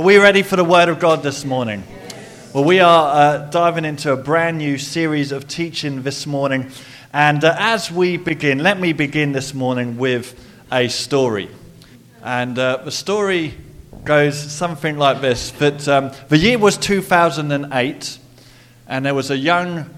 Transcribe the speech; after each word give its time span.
Are 0.00 0.02
we 0.02 0.16
ready 0.16 0.42
for 0.42 0.56
the 0.56 0.64
Word 0.64 0.88
of 0.88 0.98
God 0.98 1.22
this 1.22 1.44
morning? 1.44 1.84
Well, 2.54 2.64
we 2.64 2.80
are 2.80 3.14
uh, 3.14 3.50
diving 3.50 3.84
into 3.84 4.10
a 4.12 4.16
brand 4.16 4.56
new 4.56 4.78
series 4.78 5.30
of 5.30 5.46
teaching 5.46 6.04
this 6.04 6.26
morning. 6.26 6.70
And 7.12 7.44
uh, 7.44 7.54
as 7.58 7.92
we 7.92 8.16
begin, 8.16 8.60
let 8.60 8.80
me 8.80 8.94
begin 8.94 9.32
this 9.32 9.52
morning 9.52 9.98
with 9.98 10.42
a 10.72 10.88
story. 10.88 11.50
And 12.22 12.58
uh, 12.58 12.78
the 12.78 12.90
story 12.90 13.52
goes 14.02 14.38
something 14.38 14.96
like 14.96 15.20
this 15.20 15.50
that 15.50 15.86
um, 15.86 16.12
the 16.30 16.38
year 16.38 16.56
was 16.56 16.78
2008, 16.78 18.18
and 18.88 19.04
there 19.04 19.14
was 19.14 19.30
a 19.30 19.36
young, 19.36 19.90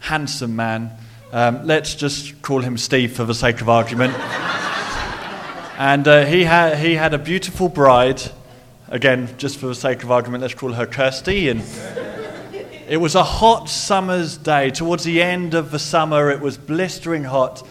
handsome 0.00 0.56
man. 0.56 0.90
Um, 1.30 1.64
let's 1.64 1.94
just 1.94 2.42
call 2.42 2.60
him 2.60 2.76
Steve 2.76 3.12
for 3.12 3.22
the 3.22 3.36
sake 3.36 3.60
of 3.60 3.68
argument. 3.68 4.14
and 5.78 6.08
uh, 6.08 6.24
he, 6.24 6.42
had, 6.42 6.78
he 6.78 6.94
had 6.96 7.14
a 7.14 7.18
beautiful 7.18 7.68
bride 7.68 8.20
Again, 8.90 9.28
just 9.36 9.58
for 9.58 9.66
the 9.66 9.74
sake 9.74 10.02
of 10.02 10.10
argument, 10.10 10.40
let's 10.40 10.54
call 10.54 10.72
her 10.72 10.86
Kirsty. 10.86 11.50
And 11.50 11.62
it 12.88 12.96
was 12.96 13.14
a 13.14 13.22
hot 13.22 13.68
summer's 13.68 14.38
day. 14.38 14.70
Towards 14.70 15.04
the 15.04 15.20
end 15.20 15.52
of 15.52 15.70
the 15.70 15.78
summer, 15.78 16.30
it 16.30 16.40
was 16.40 16.56
blistering 16.56 17.24
hot. 17.24 17.68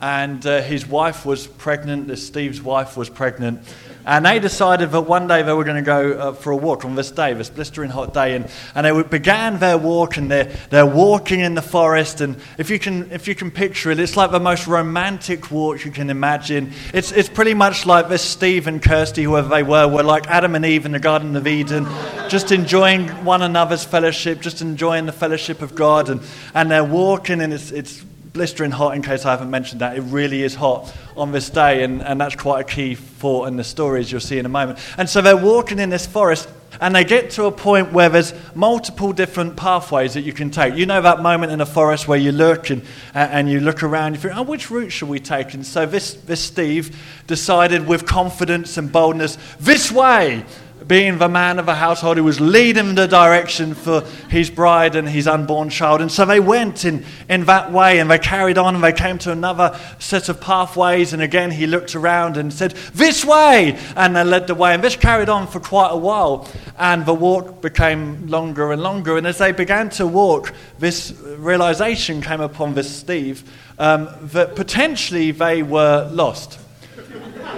And 0.00 0.46
uh, 0.46 0.62
his 0.62 0.86
wife 0.86 1.26
was 1.26 1.48
pregnant, 1.48 2.16
Steve's 2.16 2.62
wife 2.62 2.96
was 2.96 3.10
pregnant. 3.10 3.66
And 4.04 4.24
they 4.24 4.38
decided 4.38 4.90
that 4.92 5.02
one 5.02 5.26
day 5.26 5.42
they 5.42 5.52
were 5.52 5.64
going 5.64 5.76
to 5.76 5.82
go 5.82 6.12
uh, 6.12 6.32
for 6.32 6.50
a 6.52 6.56
walk 6.56 6.84
on 6.84 6.94
this 6.94 7.10
day, 7.10 7.32
this 7.34 7.50
blistering 7.50 7.90
hot 7.90 8.14
day. 8.14 8.34
And, 8.34 8.48
and 8.74 8.86
they 8.86 9.02
began 9.02 9.58
their 9.58 9.78
walk, 9.78 10.16
and 10.16 10.30
they're, 10.30 10.52
they're 10.70 10.86
walking 10.86 11.40
in 11.40 11.54
the 11.54 11.62
forest. 11.62 12.20
And 12.20 12.36
if 12.58 12.70
you, 12.70 12.78
can, 12.78 13.10
if 13.12 13.28
you 13.28 13.34
can 13.34 13.50
picture 13.50 13.90
it, 13.90 13.98
it's 13.98 14.16
like 14.16 14.30
the 14.30 14.40
most 14.40 14.66
romantic 14.66 15.50
walk 15.50 15.84
you 15.84 15.90
can 15.90 16.10
imagine. 16.10 16.72
It's, 16.94 17.12
it's 17.12 17.28
pretty 17.28 17.54
much 17.54 17.86
like 17.86 18.08
this 18.08 18.22
Steve 18.22 18.66
and 18.66 18.82
Kirsty, 18.82 19.24
whoever 19.24 19.48
they 19.48 19.62
were, 19.62 19.86
were 19.86 20.02
like 20.02 20.26
Adam 20.28 20.54
and 20.54 20.64
Eve 20.64 20.86
in 20.86 20.92
the 20.92 20.98
Garden 20.98 21.36
of 21.36 21.46
Eden, 21.46 21.86
just 22.28 22.52
enjoying 22.52 23.08
one 23.24 23.42
another's 23.42 23.84
fellowship, 23.84 24.40
just 24.40 24.60
enjoying 24.60 25.06
the 25.06 25.12
fellowship 25.12 25.62
of 25.62 25.74
God. 25.74 26.08
And, 26.08 26.20
and 26.54 26.70
they're 26.70 26.84
walking, 26.84 27.40
and 27.40 27.52
it's, 27.52 27.70
it's 27.70 28.04
blistering 28.32 28.70
hot, 28.70 28.94
in 28.94 29.02
case 29.02 29.24
I 29.24 29.30
haven't 29.30 29.50
mentioned 29.50 29.80
that. 29.80 29.96
It 29.96 30.02
really 30.02 30.42
is 30.42 30.54
hot 30.54 30.94
on 31.16 31.32
this 31.32 31.50
day, 31.50 31.82
and, 31.82 32.02
and 32.02 32.20
that's 32.20 32.36
quite 32.36 32.60
a 32.60 32.64
key 32.64 32.94
thought 32.94 33.48
in 33.48 33.56
the 33.56 33.64
stories 33.64 34.10
you'll 34.10 34.20
see 34.20 34.38
in 34.38 34.46
a 34.46 34.50
moment. 34.50 34.78
And 34.96 35.08
so 35.08 35.20
they're 35.20 35.36
walking 35.36 35.78
in 35.78 35.90
this 35.90 36.06
forest, 36.06 36.48
and 36.80 36.94
they 36.94 37.04
get 37.04 37.30
to 37.30 37.44
a 37.46 37.52
point 37.52 37.92
where 37.92 38.08
there's 38.08 38.32
multiple 38.54 39.12
different 39.12 39.56
pathways 39.56 40.14
that 40.14 40.22
you 40.22 40.32
can 40.32 40.50
take. 40.50 40.74
You 40.74 40.86
know 40.86 41.02
that 41.02 41.20
moment 41.20 41.52
in 41.52 41.60
a 41.60 41.66
forest 41.66 42.06
where 42.06 42.18
you 42.18 42.30
look 42.30 42.70
and, 42.70 42.82
and 43.14 43.50
you 43.50 43.60
look 43.60 43.82
around, 43.82 44.14
you 44.14 44.20
think, 44.20 44.36
oh, 44.36 44.42
which 44.42 44.70
route 44.70 44.90
should 44.90 45.08
we 45.08 45.18
take? 45.18 45.52
And 45.54 45.66
so 45.66 45.84
this, 45.84 46.14
this 46.14 46.40
Steve 46.40 46.96
decided 47.26 47.86
with 47.86 48.06
confidence 48.06 48.78
and 48.78 48.90
boldness, 48.90 49.36
this 49.58 49.90
way 49.90 50.44
being 50.90 51.18
the 51.18 51.28
man 51.28 51.60
of 51.60 51.66
the 51.66 51.76
household 51.76 52.16
who 52.16 52.24
was 52.24 52.40
leading 52.40 52.96
the 52.96 53.06
direction 53.06 53.74
for 53.74 54.00
his 54.28 54.50
bride 54.50 54.96
and 54.96 55.08
his 55.08 55.28
unborn 55.28 55.70
child. 55.70 56.00
And 56.00 56.10
so 56.10 56.26
they 56.26 56.40
went 56.40 56.84
in, 56.84 57.04
in 57.28 57.44
that 57.44 57.70
way 57.70 58.00
and 58.00 58.10
they 58.10 58.18
carried 58.18 58.58
on 58.58 58.74
and 58.74 58.82
they 58.82 58.92
came 58.92 59.16
to 59.18 59.30
another 59.30 59.78
set 60.00 60.28
of 60.28 60.40
pathways. 60.40 61.12
And 61.12 61.22
again, 61.22 61.52
he 61.52 61.68
looked 61.68 61.94
around 61.94 62.36
and 62.36 62.52
said, 62.52 62.72
This 62.92 63.24
way! 63.24 63.78
And 63.94 64.16
they 64.16 64.24
led 64.24 64.48
the 64.48 64.56
way. 64.56 64.74
And 64.74 64.82
this 64.82 64.96
carried 64.96 65.28
on 65.28 65.46
for 65.46 65.60
quite 65.60 65.90
a 65.92 65.96
while. 65.96 66.48
And 66.76 67.06
the 67.06 67.14
walk 67.14 67.62
became 67.62 68.26
longer 68.26 68.72
and 68.72 68.82
longer. 68.82 69.16
And 69.16 69.28
as 69.28 69.38
they 69.38 69.52
began 69.52 69.90
to 69.90 70.08
walk, 70.08 70.52
this 70.80 71.12
realization 71.36 72.20
came 72.20 72.40
upon 72.40 72.74
this 72.74 72.92
Steve 72.92 73.48
um, 73.78 74.08
that 74.32 74.56
potentially 74.56 75.30
they 75.30 75.62
were 75.62 76.10
lost. 76.10 76.58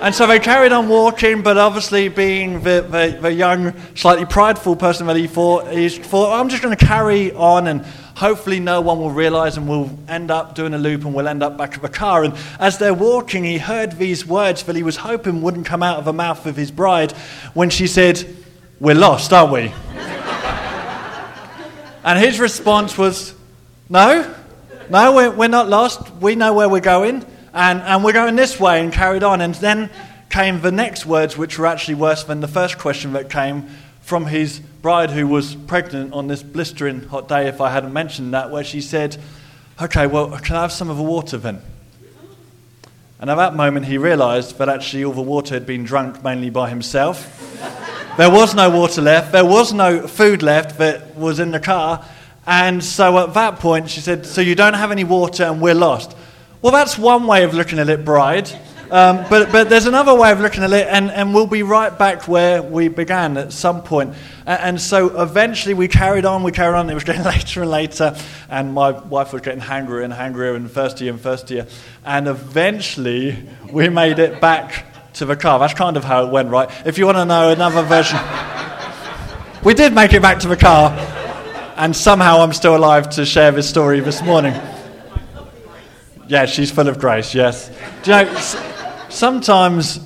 And 0.01 0.15
so 0.15 0.27
they 0.27 0.39
carried 0.39 0.73
on 0.73 0.89
walking, 0.89 1.43
but 1.43 1.59
obviously, 1.59 2.09
being 2.09 2.62
the, 2.62 2.87
the, 2.89 3.19
the 3.21 3.33
young, 3.33 3.73
slightly 3.95 4.25
prideful 4.25 4.75
person 4.77 5.07
that 5.07 5.17
he 5.17 5.27
thought, 5.27 5.71
he 5.71 5.89
thought, 5.89 6.39
I'm 6.39 6.48
just 6.48 6.62
going 6.62 6.77
to 6.77 6.85
carry 6.85 7.33
on 7.33 7.69
and 7.69 7.85
hopefully 8.17 8.61
no 8.61 8.81
one 8.81 8.98
will 8.98 9.11
realize 9.11 9.57
and 9.57 9.69
we'll 9.69 9.91
end 10.09 10.31
up 10.31 10.55
doing 10.55 10.75
a 10.75 10.79
loop 10.79 11.05
and 11.05 11.15
we'll 11.15 11.29
end 11.29 11.42
up 11.42 11.57
back 11.57 11.75
at 11.75 11.83
the 11.83 11.89
car. 11.89 12.25
And 12.25 12.35
as 12.58 12.79
they're 12.79 12.95
walking, 12.95 13.45
he 13.45 13.58
heard 13.58 13.92
these 13.92 14.27
words 14.27 14.64
that 14.64 14.77
he 14.77 14.83
was 14.83 14.97
hoping 14.97 15.42
wouldn't 15.42 15.67
come 15.67 15.83
out 15.83 15.98
of 15.98 16.05
the 16.05 16.13
mouth 16.13 16.47
of 16.47 16.57
his 16.57 16.70
bride 16.70 17.13
when 17.55 17.70
she 17.70 17.86
said, 17.86 18.24
We're 18.80 18.95
lost, 18.95 19.33
aren't 19.33 19.53
we? 19.53 19.73
and 22.05 22.19
his 22.19 22.41
response 22.41 22.98
was, 22.98 23.35
No, 23.89 24.35
no, 24.91 25.14
we're, 25.14 25.30
we're 25.30 25.48
not 25.48 25.69
lost. 25.69 26.11
We 26.17 26.35
know 26.35 26.55
where 26.55 26.69
we're 26.69 26.80
going. 26.80 27.24
And, 27.55 27.80
and 27.80 28.02
we're 28.02 28.13
going 28.13 28.36
this 28.36 28.58
way 28.58 28.80
and 28.80 28.92
carried 28.92 29.23
on. 29.23 29.40
And 29.40 29.55
then 29.57 29.90
came 30.30 30.61
the 30.61 30.73
next 30.73 31.05
words, 31.05 31.36
which 31.36 31.58
were 31.58 31.67
actually 31.67 31.95
worse 31.95 32.24
than 32.24 32.40
the 32.40 32.48
first 32.48 32.79
question 32.79 33.13
that 33.13 33.29
came 33.29 33.68
from 34.01 34.27
his 34.27 34.58
bride, 34.58 35.11
who 35.11 35.27
was 35.27 35.55
pregnant 35.55 36.12
on 36.12 36.27
this 36.27 36.42
blistering 36.42 37.02
hot 37.02 37.29
day, 37.29 37.46
if 37.46 37.61
I 37.61 37.70
hadn't 37.70 37.92
mentioned 37.92 38.35
that, 38.35 38.51
where 38.51 38.64
she 38.64 38.80
said, 38.80 39.17
Okay, 39.80 40.07
well, 40.07 40.39
can 40.39 40.57
I 40.57 40.62
have 40.62 40.73
some 40.73 40.91
of 40.91 40.96
the 40.96 41.02
water 41.02 41.39
then? 41.39 41.61
And 43.20 43.30
at 43.30 43.36
that 43.36 43.55
moment, 43.55 43.86
he 43.86 43.98
realized 43.98 44.58
that 44.58 44.68
actually 44.68 45.05
all 45.05 45.12
the 45.12 45.23
water 45.23 45.55
had 45.55 45.64
been 45.64 45.85
drunk 45.85 46.24
mainly 46.24 46.51
by 46.51 46.68
himself. 46.68 47.39
there 48.17 48.30
was 48.30 48.55
no 48.55 48.68
water 48.68 49.01
left, 49.01 49.33
there 49.33 49.45
was 49.45 49.73
no 49.73 50.07
food 50.07 50.42
left 50.42 50.79
that 50.79 51.14
was 51.17 51.39
in 51.39 51.52
the 51.52 51.61
car. 51.61 52.05
And 52.46 52.83
so 52.83 53.18
at 53.18 53.35
that 53.35 53.61
point, 53.61 53.89
she 53.89 54.01
said, 54.01 54.27
So 54.27 54.41
you 54.41 54.55
don't 54.55 54.74
have 54.74 54.91
any 54.91 55.05
water 55.05 55.45
and 55.45 55.61
we're 55.61 55.74
lost. 55.74 56.17
Well, 56.62 56.70
that's 56.70 56.96
one 56.96 57.27
way 57.27 57.42
of 57.42 57.55
looking 57.55 57.80
at 57.80 57.89
it, 57.89 58.05
bride. 58.05 58.48
Um, 58.89 59.24
but, 59.28 59.50
but 59.50 59.68
there's 59.68 59.86
another 59.86 60.14
way 60.14 60.30
of 60.30 60.39
looking 60.39 60.62
at 60.62 60.73
it, 60.73 60.86
and, 60.86 61.11
and 61.11 61.34
we'll 61.34 61.48
be 61.48 61.64
right 61.64 61.98
back 61.98 62.28
where 62.28 62.62
we 62.62 62.86
began 62.86 63.36
at 63.36 63.52
some 63.52 63.83
point. 63.83 64.14
And, 64.46 64.61
and 64.61 64.80
so 64.80 65.20
eventually 65.20 65.74
we 65.74 65.89
carried 65.89 66.24
on, 66.24 66.45
we 66.45 66.52
carried 66.52 66.77
on, 66.77 66.89
it 66.89 66.95
was 66.95 67.02
getting 67.02 67.24
later 67.24 67.62
and 67.62 67.70
later, 67.70 68.17
and 68.48 68.74
my 68.74 68.92
wife 68.92 69.33
was 69.33 69.42
getting 69.42 69.58
hungrier 69.58 70.02
and 70.02 70.12
hungrier 70.12 70.55
and 70.55 70.70
thirstier 70.70 71.11
and 71.11 71.20
thirstier. 71.20 71.67
And 72.05 72.28
eventually 72.28 73.42
we 73.73 73.89
made 73.89 74.20
it 74.20 74.40
back 74.40 75.12
to 75.14 75.24
the 75.24 75.34
car. 75.34 75.58
That's 75.58 75.74
kind 75.74 75.96
of 75.96 76.05
how 76.05 76.27
it 76.27 76.30
went, 76.30 76.50
right? 76.50 76.70
If 76.86 76.96
you 76.96 77.06
want 77.06 77.18
to 77.18 77.24
know 77.24 77.50
another 77.50 77.83
version, 77.83 78.20
we 79.64 79.74
did 79.74 79.92
make 79.94 80.12
it 80.12 80.23
back 80.23 80.39
to 80.40 80.48
the 80.48 80.56
car, 80.56 80.92
and 81.77 81.96
somehow 81.96 82.40
I'm 82.40 82.52
still 82.52 82.77
alive 82.77 83.11
to 83.11 83.27
share 83.27 83.50
this 83.50 83.68
story 83.68 83.98
this 83.98 84.23
morning. 84.23 84.55
Yeah, 86.29 86.47
she's 86.47 86.71
full 86.71 86.89
of 86.89 86.99
grace, 86.99 87.35
yes. 87.35 87.69
Do 88.03 88.11
you 88.13 88.25
know, 88.25 88.35
sometimes 89.09 90.01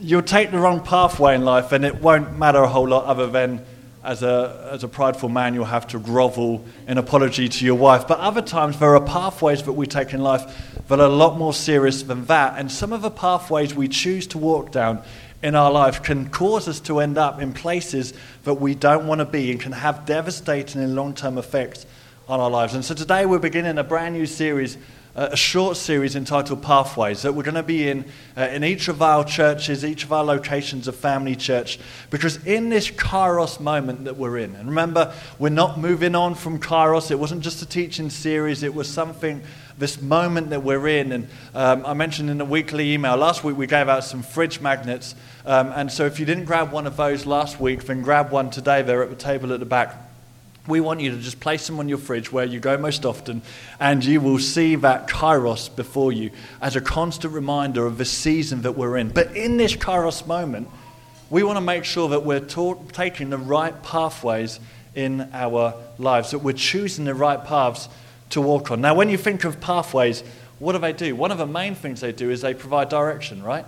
you'll 0.00 0.22
take 0.22 0.50
the 0.50 0.58
wrong 0.58 0.82
pathway 0.82 1.34
in 1.34 1.44
life 1.44 1.72
and 1.72 1.84
it 1.84 2.00
won't 2.00 2.38
matter 2.38 2.62
a 2.62 2.68
whole 2.68 2.88
lot 2.88 3.04
other 3.04 3.26
than 3.26 3.64
as 4.04 4.22
a, 4.22 4.70
as 4.72 4.84
a 4.84 4.88
prideful 4.88 5.28
man, 5.28 5.54
you'll 5.54 5.64
have 5.64 5.86
to 5.88 5.98
grovel 5.98 6.64
in 6.86 6.96
apology 6.96 7.48
to 7.48 7.64
your 7.64 7.74
wife. 7.74 8.06
But 8.06 8.18
other 8.20 8.40
times, 8.40 8.78
there 8.78 8.94
are 8.94 9.04
pathways 9.04 9.62
that 9.64 9.72
we 9.72 9.86
take 9.86 10.14
in 10.14 10.22
life 10.22 10.80
that 10.88 11.00
are 11.00 11.06
a 11.06 11.10
lot 11.10 11.36
more 11.36 11.52
serious 11.52 12.02
than 12.04 12.24
that. 12.26 12.58
And 12.58 12.70
some 12.70 12.92
of 12.92 13.02
the 13.02 13.10
pathways 13.10 13.74
we 13.74 13.88
choose 13.88 14.26
to 14.28 14.38
walk 14.38 14.70
down 14.72 15.02
in 15.42 15.54
our 15.54 15.70
life 15.70 16.02
can 16.02 16.30
cause 16.30 16.68
us 16.68 16.80
to 16.80 17.00
end 17.00 17.18
up 17.18 17.40
in 17.42 17.52
places 17.52 18.14
that 18.44 18.54
we 18.54 18.74
don't 18.74 19.06
want 19.06 19.18
to 19.18 19.24
be 19.24 19.50
and 19.50 19.60
can 19.60 19.72
have 19.72 20.06
devastating 20.06 20.82
and 20.82 20.94
long 20.94 21.12
term 21.12 21.36
effects 21.36 21.84
on 22.28 22.40
our 22.40 22.50
lives. 22.50 22.74
And 22.74 22.84
so 22.84 22.94
today, 22.94 23.26
we're 23.26 23.38
beginning 23.38 23.78
a 23.78 23.84
brand 23.84 24.14
new 24.14 24.26
series 24.26 24.78
a 25.18 25.36
short 25.36 25.76
series 25.76 26.14
entitled 26.14 26.62
Pathways 26.62 27.22
that 27.22 27.34
we're 27.34 27.42
going 27.42 27.56
to 27.56 27.62
be 27.64 27.88
in 27.88 28.04
uh, 28.36 28.42
in 28.42 28.62
each 28.62 28.86
of 28.86 29.02
our 29.02 29.24
churches, 29.24 29.84
each 29.84 30.04
of 30.04 30.12
our 30.12 30.22
locations 30.22 30.86
of 30.86 30.94
Family 30.94 31.34
Church, 31.34 31.80
because 32.10 32.36
in 32.46 32.68
this 32.68 32.88
Kairos 32.88 33.58
moment 33.58 34.04
that 34.04 34.16
we're 34.16 34.38
in, 34.38 34.54
and 34.54 34.68
remember, 34.68 35.12
we're 35.40 35.48
not 35.48 35.76
moving 35.76 36.14
on 36.14 36.36
from 36.36 36.60
Kairos, 36.60 37.10
it 37.10 37.18
wasn't 37.18 37.42
just 37.42 37.60
a 37.62 37.66
teaching 37.66 38.10
series, 38.10 38.62
it 38.62 38.72
was 38.72 38.88
something, 38.88 39.42
this 39.76 40.00
moment 40.00 40.50
that 40.50 40.62
we're 40.62 40.86
in. 40.86 41.10
And 41.10 41.28
um, 41.52 41.84
I 41.84 41.94
mentioned 41.94 42.30
in 42.30 42.38
the 42.38 42.44
weekly 42.44 42.92
email, 42.92 43.16
last 43.16 43.42
week 43.42 43.56
we 43.56 43.66
gave 43.66 43.88
out 43.88 44.04
some 44.04 44.22
fridge 44.22 44.60
magnets. 44.60 45.16
Um, 45.44 45.72
and 45.74 45.90
so 45.90 46.06
if 46.06 46.20
you 46.20 46.26
didn't 46.26 46.44
grab 46.44 46.70
one 46.70 46.86
of 46.86 46.96
those 46.96 47.26
last 47.26 47.58
week, 47.58 47.84
then 47.84 48.02
grab 48.02 48.30
one 48.30 48.50
today, 48.50 48.82
they're 48.82 49.02
at 49.02 49.10
the 49.10 49.16
table 49.16 49.52
at 49.52 49.58
the 49.58 49.66
back 49.66 50.07
we 50.68 50.80
want 50.80 51.00
you 51.00 51.10
to 51.10 51.16
just 51.16 51.40
place 51.40 51.66
them 51.66 51.80
on 51.80 51.88
your 51.88 51.98
fridge 51.98 52.30
where 52.30 52.44
you 52.44 52.60
go 52.60 52.76
most 52.76 53.04
often, 53.06 53.42
and 53.80 54.04
you 54.04 54.20
will 54.20 54.38
see 54.38 54.76
that 54.76 55.08
kairos 55.08 55.74
before 55.74 56.12
you 56.12 56.30
as 56.60 56.76
a 56.76 56.80
constant 56.80 57.32
reminder 57.32 57.86
of 57.86 57.98
the 57.98 58.04
season 58.04 58.62
that 58.62 58.72
we're 58.72 58.98
in. 58.98 59.08
But 59.08 59.34
in 59.34 59.56
this 59.56 59.74
kairos 59.74 60.26
moment, 60.26 60.68
we 61.30 61.42
want 61.42 61.56
to 61.56 61.62
make 61.62 61.84
sure 61.84 62.10
that 62.10 62.24
we're 62.24 62.40
taking 62.40 63.30
the 63.30 63.38
right 63.38 63.82
pathways 63.82 64.60
in 64.94 65.28
our 65.32 65.74
lives, 65.98 66.30
that 66.32 66.38
we're 66.40 66.52
choosing 66.52 67.04
the 67.04 67.14
right 67.14 67.42
paths 67.44 67.88
to 68.30 68.40
walk 68.40 68.70
on. 68.70 68.80
Now, 68.80 68.94
when 68.94 69.08
you 69.08 69.16
think 69.16 69.44
of 69.44 69.60
pathways, 69.60 70.22
what 70.58 70.72
do 70.72 70.78
they 70.78 70.92
do? 70.92 71.14
One 71.16 71.30
of 71.30 71.38
the 71.38 71.46
main 71.46 71.74
things 71.74 72.00
they 72.00 72.12
do 72.12 72.30
is 72.30 72.40
they 72.40 72.54
provide 72.54 72.88
direction, 72.88 73.42
right? 73.42 73.64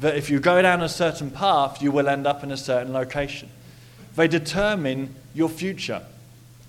That 0.00 0.16
if 0.16 0.30
you 0.30 0.38
go 0.40 0.62
down 0.62 0.82
a 0.82 0.88
certain 0.88 1.30
path, 1.30 1.82
you 1.82 1.90
will 1.90 2.08
end 2.08 2.26
up 2.26 2.44
in 2.44 2.52
a 2.52 2.56
certain 2.56 2.92
location. 2.92 3.48
They 4.14 4.28
determine 4.28 5.14
your 5.34 5.48
future. 5.48 6.02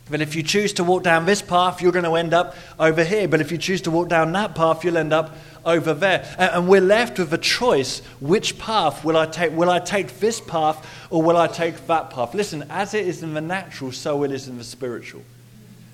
But 0.09 0.21
if 0.21 0.35
you 0.35 0.43
choose 0.43 0.73
to 0.73 0.83
walk 0.83 1.03
down 1.03 1.25
this 1.25 1.41
path, 1.41 1.81
you're 1.81 1.91
going 1.91 2.05
to 2.05 2.15
end 2.15 2.33
up 2.33 2.55
over 2.79 3.03
here. 3.03 3.27
But 3.27 3.41
if 3.41 3.51
you 3.51 3.57
choose 3.57 3.81
to 3.81 3.91
walk 3.91 4.09
down 4.09 4.31
that 4.33 4.55
path, 4.55 4.83
you'll 4.83 4.97
end 4.97 5.13
up 5.13 5.35
over 5.65 5.93
there. 5.93 6.25
And 6.37 6.67
we're 6.67 6.81
left 6.81 7.19
with 7.19 7.33
a 7.33 7.37
choice 7.37 7.99
which 8.19 8.57
path 8.57 9.03
will 9.03 9.17
I 9.17 9.25
take? 9.25 9.51
Will 9.53 9.69
I 9.69 9.79
take 9.79 10.19
this 10.19 10.41
path 10.41 10.85
or 11.09 11.21
will 11.21 11.37
I 11.37 11.47
take 11.47 11.87
that 11.87 12.09
path? 12.09 12.33
Listen, 12.33 12.65
as 12.69 12.93
it 12.93 13.07
is 13.07 13.23
in 13.23 13.33
the 13.33 13.41
natural, 13.41 13.91
so 13.91 14.23
it 14.23 14.31
is 14.31 14.47
in 14.47 14.57
the 14.57 14.63
spiritual. 14.63 15.21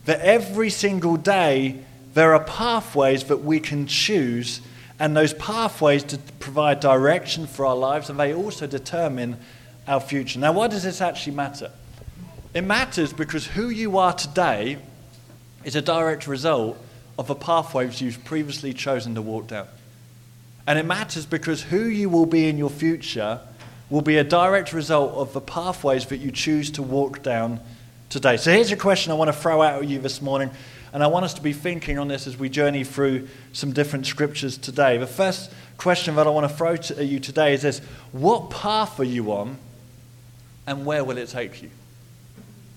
That 0.05 0.21
every 0.21 0.69
single 0.69 1.17
day, 1.17 1.79
there 2.13 2.33
are 2.33 2.43
pathways 2.43 3.25
that 3.25 3.43
we 3.43 3.59
can 3.59 3.87
choose, 3.87 4.61
and 4.99 5.17
those 5.17 5.33
pathways 5.33 6.03
to 6.05 6.17
provide 6.39 6.79
direction 6.79 7.47
for 7.47 7.65
our 7.65 7.75
lives, 7.75 8.09
and 8.09 8.19
they 8.19 8.33
also 8.33 8.67
determine 8.67 9.37
our 9.87 9.99
future. 9.99 10.39
Now, 10.39 10.53
why 10.53 10.67
does 10.67 10.83
this 10.83 11.01
actually 11.01 11.35
matter? 11.35 11.71
It 12.55 12.63
matters 12.63 13.11
because 13.11 13.45
who 13.45 13.67
you 13.67 13.97
are 13.97 14.13
today 14.13 14.77
is 15.65 15.75
a 15.75 15.81
direct 15.81 16.25
result 16.25 16.77
of 17.19 17.27
the 17.27 17.35
pathways 17.35 17.99
you've 17.99 18.23
previously 18.23 18.71
chosen 18.71 19.13
to 19.15 19.21
walk 19.21 19.47
down. 19.47 19.67
And 20.65 20.79
it 20.79 20.85
matters 20.85 21.25
because 21.25 21.63
who 21.63 21.83
you 21.83 22.07
will 22.09 22.25
be 22.25 22.47
in 22.47 22.57
your 22.57 22.69
future 22.69 23.41
will 23.89 24.01
be 24.01 24.17
a 24.17 24.23
direct 24.23 24.71
result 24.71 25.15
of 25.15 25.33
the 25.33 25.41
pathways 25.41 26.05
that 26.05 26.19
you 26.19 26.31
choose 26.31 26.71
to 26.71 26.81
walk 26.81 27.21
down 27.21 27.59
today. 28.09 28.37
So 28.37 28.53
here's 28.53 28.71
a 28.71 28.77
question 28.77 29.11
I 29.11 29.15
want 29.15 29.27
to 29.27 29.37
throw 29.37 29.61
out 29.61 29.83
at 29.83 29.89
you 29.89 29.99
this 29.99 30.21
morning, 30.21 30.49
and 30.93 31.03
I 31.03 31.07
want 31.07 31.25
us 31.25 31.33
to 31.33 31.41
be 31.41 31.51
thinking 31.51 31.99
on 31.99 32.07
this 32.07 32.25
as 32.25 32.37
we 32.37 32.47
journey 32.47 32.85
through 32.85 33.27
some 33.51 33.73
different 33.73 34.05
scriptures 34.05 34.57
today. 34.57 34.97
The 34.97 35.07
first 35.07 35.51
question 35.75 36.15
that 36.15 36.25
I 36.25 36.29
want 36.29 36.49
to 36.49 36.55
throw 36.55 36.77
to 36.77 37.03
you 37.03 37.19
today 37.19 37.53
is 37.53 37.63
this 37.63 37.79
What 38.13 38.49
path 38.49 38.97
are 39.01 39.03
you 39.03 39.33
on, 39.33 39.57
and 40.65 40.85
where 40.85 41.03
will 41.03 41.17
it 41.17 41.27
take 41.27 41.61
you? 41.61 41.69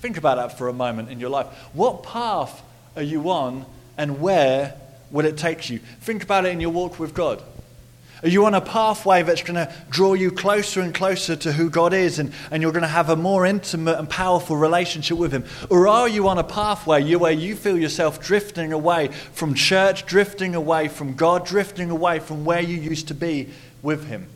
Think 0.00 0.16
about 0.16 0.36
that 0.36 0.56
for 0.56 0.68
a 0.68 0.72
moment 0.72 1.10
in 1.10 1.20
your 1.20 1.30
life. 1.30 1.46
What 1.72 2.02
path 2.02 2.62
are 2.96 3.02
you 3.02 3.30
on 3.30 3.66
and 3.96 4.20
where 4.20 4.74
will 5.10 5.26
it 5.26 5.36
take 5.36 5.70
you? 5.70 5.78
Think 6.00 6.22
about 6.22 6.46
it 6.46 6.50
in 6.50 6.60
your 6.60 6.70
walk 6.70 6.98
with 6.98 7.14
God. 7.14 7.42
Are 8.22 8.28
you 8.28 8.46
on 8.46 8.54
a 8.54 8.60
pathway 8.60 9.22
that's 9.22 9.42
going 9.42 9.54
to 9.54 9.72
draw 9.90 10.14
you 10.14 10.32
closer 10.32 10.80
and 10.80 10.92
closer 10.92 11.36
to 11.36 11.52
who 11.52 11.70
God 11.70 11.92
is 11.92 12.18
and, 12.18 12.32
and 12.50 12.60
you're 12.62 12.72
going 12.72 12.82
to 12.82 12.88
have 12.88 13.10
a 13.10 13.16
more 13.16 13.46
intimate 13.46 13.96
and 13.96 14.10
powerful 14.10 14.56
relationship 14.56 15.16
with 15.18 15.30
Him? 15.30 15.44
Or 15.70 15.86
are 15.86 16.08
you 16.08 16.26
on 16.26 16.36
a 16.36 16.44
pathway 16.44 17.14
where 17.14 17.30
you 17.30 17.54
feel 17.54 17.78
yourself 17.78 18.20
drifting 18.20 18.72
away 18.72 19.08
from 19.32 19.54
church, 19.54 20.04
drifting 20.04 20.56
away 20.56 20.88
from 20.88 21.14
God, 21.14 21.46
drifting 21.46 21.90
away 21.90 22.18
from 22.18 22.44
where 22.44 22.60
you 22.60 22.76
used 22.76 23.06
to 23.08 23.14
be 23.14 23.50
with 23.82 24.08
Him? 24.08 24.26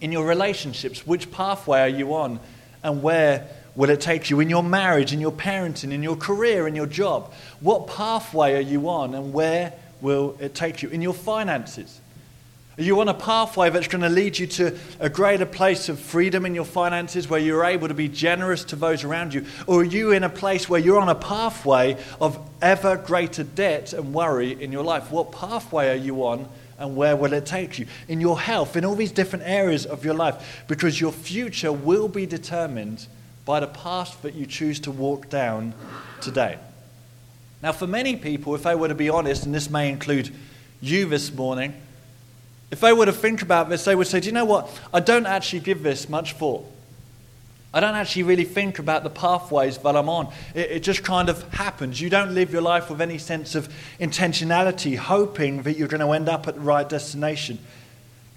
In 0.00 0.10
your 0.10 0.26
relationships, 0.26 1.06
which 1.06 1.30
pathway 1.30 1.80
are 1.80 1.88
you 1.88 2.14
on 2.14 2.40
and 2.82 3.00
where 3.00 3.48
will 3.78 3.90
it 3.90 4.00
take 4.00 4.28
you? 4.28 4.40
In 4.40 4.50
your 4.50 4.64
marriage, 4.64 5.12
in 5.12 5.20
your 5.20 5.30
parenting, 5.30 5.92
in 5.92 6.02
your 6.02 6.16
career, 6.16 6.66
in 6.66 6.74
your 6.74 6.86
job? 6.86 7.32
What 7.60 7.86
pathway 7.86 8.56
are 8.56 8.60
you 8.60 8.88
on 8.88 9.14
and 9.14 9.32
where 9.32 9.72
will 10.00 10.36
it 10.40 10.52
take 10.52 10.82
you? 10.82 10.88
In 10.88 11.00
your 11.00 11.14
finances? 11.14 12.00
Are 12.76 12.82
you 12.82 13.00
on 13.00 13.08
a 13.08 13.14
pathway 13.14 13.70
that's 13.70 13.86
going 13.86 14.02
to 14.02 14.08
lead 14.08 14.36
you 14.36 14.48
to 14.48 14.76
a 14.98 15.08
greater 15.08 15.46
place 15.46 15.88
of 15.88 16.00
freedom 16.00 16.44
in 16.44 16.56
your 16.56 16.64
finances 16.64 17.28
where 17.28 17.38
you're 17.38 17.64
able 17.64 17.86
to 17.86 17.94
be 17.94 18.08
generous 18.08 18.64
to 18.64 18.76
those 18.76 19.04
around 19.04 19.32
you? 19.32 19.46
Or 19.68 19.82
are 19.82 19.84
you 19.84 20.10
in 20.10 20.24
a 20.24 20.28
place 20.28 20.68
where 20.68 20.80
you're 20.80 20.98
on 20.98 21.08
a 21.08 21.14
pathway 21.14 21.96
of 22.20 22.36
ever 22.60 22.96
greater 22.96 23.44
debt 23.44 23.92
and 23.92 24.12
worry 24.12 24.60
in 24.60 24.72
your 24.72 24.84
life? 24.84 25.12
What 25.12 25.30
pathway 25.30 25.90
are 25.90 25.96
you 25.96 26.24
on 26.24 26.48
and 26.80 26.96
where 26.96 27.14
will 27.14 27.32
it 27.32 27.46
take 27.46 27.78
you? 27.78 27.86
In 28.08 28.20
your 28.20 28.40
health, 28.40 28.76
in 28.76 28.84
all 28.84 28.96
these 28.96 29.12
different 29.12 29.44
areas 29.46 29.86
of 29.86 30.04
your 30.04 30.14
life, 30.14 30.64
because 30.66 31.00
your 31.00 31.12
future 31.12 31.72
will 31.72 32.08
be 32.08 32.26
determined 32.26 33.06
by 33.48 33.60
the 33.60 33.66
path 33.66 34.20
that 34.20 34.34
you 34.34 34.44
choose 34.44 34.78
to 34.78 34.90
walk 34.90 35.30
down 35.30 35.72
today. 36.20 36.58
Now, 37.62 37.72
for 37.72 37.86
many 37.86 38.14
people, 38.14 38.54
if 38.54 38.64
they 38.64 38.74
were 38.74 38.88
to 38.88 38.94
be 38.94 39.08
honest, 39.08 39.46
and 39.46 39.54
this 39.54 39.70
may 39.70 39.88
include 39.88 40.36
you 40.82 41.06
this 41.06 41.32
morning, 41.32 41.72
if 42.70 42.80
they 42.80 42.92
were 42.92 43.06
to 43.06 43.12
think 43.12 43.40
about 43.40 43.70
this, 43.70 43.86
they 43.86 43.94
would 43.94 44.06
say, 44.06 44.20
Do 44.20 44.26
you 44.26 44.32
know 44.32 44.44
what? 44.44 44.68
I 44.92 45.00
don't 45.00 45.24
actually 45.24 45.60
give 45.60 45.82
this 45.82 46.10
much 46.10 46.34
thought. 46.34 46.70
I 47.72 47.80
don't 47.80 47.94
actually 47.94 48.24
really 48.24 48.44
think 48.44 48.80
about 48.80 49.02
the 49.02 49.08
pathways 49.08 49.78
that 49.78 49.96
I'm 49.96 50.10
on. 50.10 50.30
It, 50.54 50.70
it, 50.70 50.82
just 50.82 51.02
kind 51.02 51.30
of 51.30 51.42
happens. 51.54 52.02
You 52.02 52.10
don't 52.10 52.34
live 52.34 52.52
your 52.52 52.60
life 52.60 52.90
with 52.90 53.00
any 53.00 53.16
sense 53.16 53.54
of 53.54 53.72
intentionality, 53.98 54.94
hoping 54.98 55.62
that 55.62 55.78
you're 55.78 55.88
going 55.88 56.02
to 56.02 56.12
end 56.12 56.28
up 56.28 56.48
at 56.48 56.56
the 56.56 56.60
right 56.60 56.86
destination. 56.86 57.60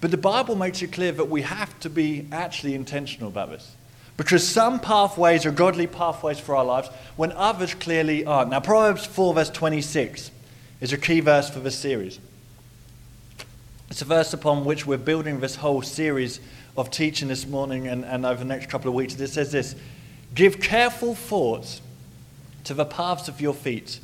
But 0.00 0.10
the 0.10 0.16
Bible 0.16 0.56
makes 0.56 0.80
it 0.80 0.90
clear 0.90 1.12
that 1.12 1.28
we 1.28 1.42
have 1.42 1.78
to 1.80 1.90
be 1.90 2.28
actually 2.32 2.74
intentional 2.74 3.28
about 3.28 3.50
this. 3.50 3.76
Because 4.22 4.46
some 4.46 4.78
pathways 4.78 5.44
are 5.46 5.50
godly 5.50 5.88
pathways 5.88 6.38
for 6.38 6.54
our 6.54 6.64
lives, 6.64 6.88
when 7.16 7.32
others 7.32 7.74
clearly 7.74 8.24
aren't. 8.24 8.50
Now, 8.50 8.60
Proverbs 8.60 9.04
4, 9.04 9.34
verse 9.34 9.50
26 9.50 10.30
is 10.80 10.92
a 10.92 10.96
key 10.96 11.18
verse 11.18 11.50
for 11.50 11.58
this 11.58 11.76
series. 11.76 12.20
It's 13.90 14.00
a 14.00 14.04
verse 14.04 14.32
upon 14.32 14.64
which 14.64 14.86
we're 14.86 14.96
building 14.96 15.40
this 15.40 15.56
whole 15.56 15.82
series 15.82 16.38
of 16.76 16.88
teaching 16.92 17.26
this 17.26 17.48
morning 17.48 17.88
and, 17.88 18.04
and 18.04 18.24
over 18.24 18.38
the 18.38 18.44
next 18.44 18.70
couple 18.70 18.88
of 18.88 18.94
weeks. 18.94 19.18
It 19.18 19.26
says 19.26 19.50
this 19.50 19.74
Give 20.32 20.60
careful 20.60 21.16
thoughts 21.16 21.82
to 22.62 22.74
the 22.74 22.84
paths 22.84 23.26
of 23.26 23.40
your 23.40 23.54
feet 23.54 23.98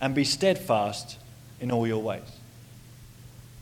and 0.00 0.14
be 0.14 0.22
steadfast 0.22 1.18
in 1.58 1.72
all 1.72 1.84
your 1.84 2.00
ways. 2.00 2.30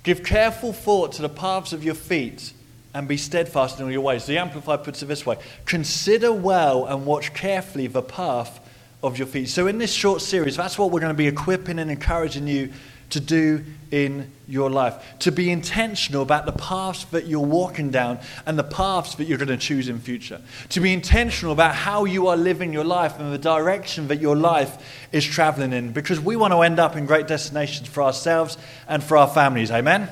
Give 0.02 0.22
careful 0.22 0.74
thought 0.74 1.12
to 1.12 1.22
the 1.22 1.30
paths 1.30 1.72
of 1.72 1.82
your 1.82 1.94
feet 1.94 2.52
and 2.96 3.06
be 3.06 3.18
steadfast 3.18 3.78
in 3.78 3.84
all 3.84 3.92
your 3.92 4.00
ways. 4.00 4.24
The 4.24 4.38
Amplified 4.38 4.82
puts 4.82 5.02
it 5.02 5.06
this 5.06 5.26
way 5.26 5.36
Consider 5.66 6.32
well 6.32 6.86
and 6.86 7.04
watch 7.04 7.34
carefully 7.34 7.86
the 7.88 8.02
path 8.02 8.58
of 9.02 9.18
your 9.18 9.26
feet. 9.26 9.50
So, 9.50 9.66
in 9.66 9.76
this 9.76 9.92
short 9.92 10.22
series, 10.22 10.56
that's 10.56 10.78
what 10.78 10.90
we're 10.90 11.00
going 11.00 11.12
to 11.12 11.14
be 11.14 11.26
equipping 11.26 11.78
and 11.78 11.90
encouraging 11.90 12.48
you 12.48 12.72
to 13.10 13.20
do 13.20 13.62
in 13.90 14.32
your 14.48 14.70
life. 14.70 14.94
To 15.20 15.30
be 15.30 15.50
intentional 15.50 16.22
about 16.22 16.46
the 16.46 16.52
paths 16.52 17.04
that 17.06 17.26
you're 17.26 17.38
walking 17.38 17.90
down 17.90 18.18
and 18.46 18.58
the 18.58 18.64
paths 18.64 19.14
that 19.16 19.24
you're 19.24 19.38
going 19.38 19.48
to 19.48 19.58
choose 19.58 19.90
in 19.90 20.00
future. 20.00 20.40
To 20.70 20.80
be 20.80 20.94
intentional 20.94 21.52
about 21.52 21.74
how 21.74 22.06
you 22.06 22.28
are 22.28 22.36
living 22.36 22.72
your 22.72 22.82
life 22.82 23.20
and 23.20 23.30
the 23.30 23.38
direction 23.38 24.08
that 24.08 24.22
your 24.22 24.34
life 24.34 25.08
is 25.12 25.24
traveling 25.24 25.74
in. 25.74 25.92
Because 25.92 26.18
we 26.18 26.34
want 26.34 26.52
to 26.52 26.62
end 26.62 26.80
up 26.80 26.96
in 26.96 27.04
great 27.04 27.28
destinations 27.28 27.88
for 27.88 28.02
ourselves 28.02 28.56
and 28.88 29.04
for 29.04 29.18
our 29.18 29.28
families. 29.28 29.70
Amen? 29.70 30.08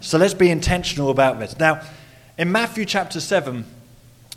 So 0.00 0.18
let's 0.18 0.34
be 0.34 0.50
intentional 0.50 1.10
about 1.10 1.38
this. 1.38 1.58
Now, 1.58 1.82
in 2.38 2.52
Matthew 2.52 2.84
chapter 2.84 3.20
7, 3.20 3.64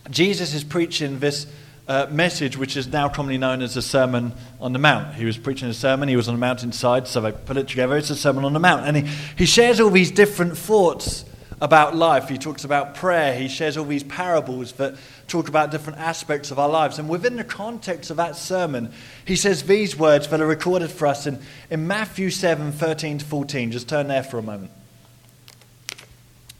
Jesus 0.09 0.53
is 0.53 0.63
preaching 0.63 1.19
this 1.19 1.47
uh, 1.87 2.07
message, 2.09 2.55
which 2.55 2.77
is 2.77 2.87
now 2.87 3.09
commonly 3.09 3.37
known 3.37 3.61
as 3.61 3.73
the 3.73 3.81
Sermon 3.81 4.31
on 4.61 4.73
the 4.73 4.79
Mount. 4.79 5.15
He 5.15 5.25
was 5.25 5.37
preaching 5.37 5.67
a 5.67 5.73
sermon, 5.73 6.07
he 6.07 6.15
was 6.15 6.29
on 6.29 6.35
a 6.35 6.37
mountainside, 6.37 7.07
so 7.07 7.19
they 7.19 7.31
put 7.31 7.57
it 7.57 7.67
together. 7.67 7.97
It's 7.97 8.09
a 8.09 8.15
Sermon 8.15 8.45
on 8.45 8.53
the 8.53 8.59
Mount. 8.59 8.85
And 8.85 8.95
he, 8.95 9.13
he 9.37 9.45
shares 9.45 9.79
all 9.79 9.89
these 9.89 10.11
different 10.11 10.57
thoughts 10.57 11.25
about 11.59 11.95
life. 11.95 12.29
He 12.29 12.37
talks 12.37 12.63
about 12.63 12.95
prayer, 12.95 13.35
he 13.35 13.49
shares 13.49 13.75
all 13.75 13.85
these 13.85 14.03
parables 14.03 14.73
that 14.73 14.95
talk 15.27 15.49
about 15.49 15.71
different 15.71 15.99
aspects 15.99 16.51
of 16.51 16.59
our 16.59 16.69
lives. 16.69 16.99
And 16.99 17.09
within 17.09 17.35
the 17.35 17.43
context 17.43 18.11
of 18.11 18.17
that 18.17 18.35
sermon, 18.35 18.93
he 19.25 19.35
says 19.35 19.63
these 19.63 19.97
words 19.97 20.29
that 20.29 20.39
are 20.39 20.47
recorded 20.47 20.89
for 20.89 21.07
us 21.07 21.27
in, 21.27 21.39
in 21.69 21.87
Matthew 21.87 22.29
7 22.29 22.71
13 22.71 23.17
to 23.17 23.25
14. 23.25 23.71
Just 23.71 23.89
turn 23.89 24.07
there 24.07 24.23
for 24.23 24.37
a 24.37 24.43
moment. 24.43 24.71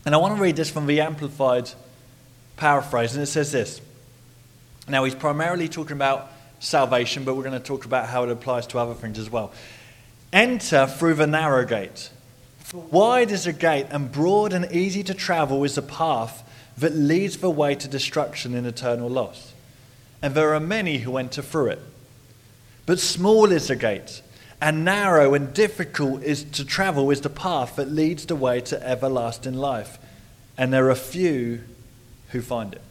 And 0.06 0.16
I 0.16 0.18
want 0.18 0.36
to 0.36 0.42
read 0.42 0.56
this 0.56 0.70
from 0.70 0.88
the 0.88 1.02
Amplified 1.02 1.70
paraphrase, 2.58 3.14
and 3.14 3.24
it 3.24 3.28
says 3.28 3.52
this. 3.52 3.82
Now, 4.88 5.04
he's 5.04 5.16
primarily 5.16 5.68
talking 5.68 5.96
about 5.96 6.32
salvation, 6.60 7.24
but 7.24 7.36
we're 7.36 7.44
going 7.44 7.60
to 7.60 7.66
talk 7.66 7.86
about 7.86 8.08
how 8.08 8.24
it 8.24 8.30
applies 8.30 8.68
to 8.68 8.80
other 8.80 8.94
things 8.94 9.20
as 9.20 9.30
well. 9.30 9.52
Enter 10.34 10.88
through 10.88 11.16
the 11.16 11.28
narrow 11.28 11.66
gate. 11.66 12.10
Wide 12.74 13.32
is 13.32 13.46
the 13.46 13.54
gate, 13.54 13.88
and 13.90 14.12
broad 14.12 14.54
and 14.54 14.72
easy 14.72 15.04
to 15.04 15.14
travel 15.14 15.64
is 15.64 15.76
the 15.76 15.82
path 15.82 16.44
that 16.78 16.94
leads 16.94 17.38
the 17.38 17.50
way 17.50 17.76
to 17.76 17.88
destruction 17.88 18.56
and 18.56 18.66
eternal 18.66 19.10
loss. 19.10 19.54
And 20.22 20.34
there 20.34 20.54
are 20.54 20.60
many 20.60 21.00
who 21.00 21.18
enter 21.18 21.42
through 21.42 21.68
it. 21.68 21.80
But 22.86 23.00
small 23.00 23.52
is 23.52 23.68
the 23.68 23.76
gate, 23.76 24.22
and 24.62 24.84
narrow 24.84 25.34
and 25.34 25.54
difficult 25.54 26.24
is 26.24 26.44
to 26.44 26.66
travel 26.66 27.12
is 27.12 27.22
the 27.22 27.30
path 27.30 27.78
that 27.78 27.90
leads 27.90 28.26
the 28.26 28.36
way 28.36 28.60
to 28.62 28.88
everlasting 28.88 29.54
life. 29.54 29.98
And 30.58 30.74
there 30.74 30.90
are 30.90 30.96
few 30.96 31.62
who 32.30 32.42
find 32.42 32.74
it. 32.74 32.82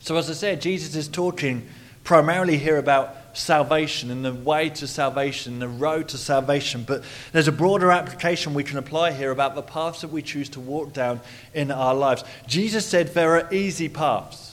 So, 0.00 0.16
as 0.16 0.28
I 0.28 0.32
said, 0.32 0.60
Jesus 0.60 0.96
is 0.96 1.06
talking 1.06 1.68
primarily 2.02 2.58
here 2.58 2.78
about 2.78 3.16
salvation 3.34 4.10
and 4.10 4.24
the 4.24 4.34
way 4.34 4.68
to 4.68 4.86
salvation, 4.88 5.60
the 5.60 5.68
road 5.68 6.08
to 6.08 6.18
salvation. 6.18 6.84
But 6.84 7.04
there's 7.30 7.46
a 7.46 7.52
broader 7.52 7.92
application 7.92 8.52
we 8.52 8.64
can 8.64 8.78
apply 8.78 9.12
here 9.12 9.30
about 9.30 9.54
the 9.54 9.62
paths 9.62 10.00
that 10.00 10.10
we 10.10 10.22
choose 10.22 10.48
to 10.50 10.60
walk 10.60 10.92
down 10.92 11.20
in 11.54 11.70
our 11.70 11.94
lives. 11.94 12.24
Jesus 12.48 12.84
said 12.84 13.14
there 13.14 13.36
are 13.36 13.54
easy 13.54 13.88
paths 13.88 14.51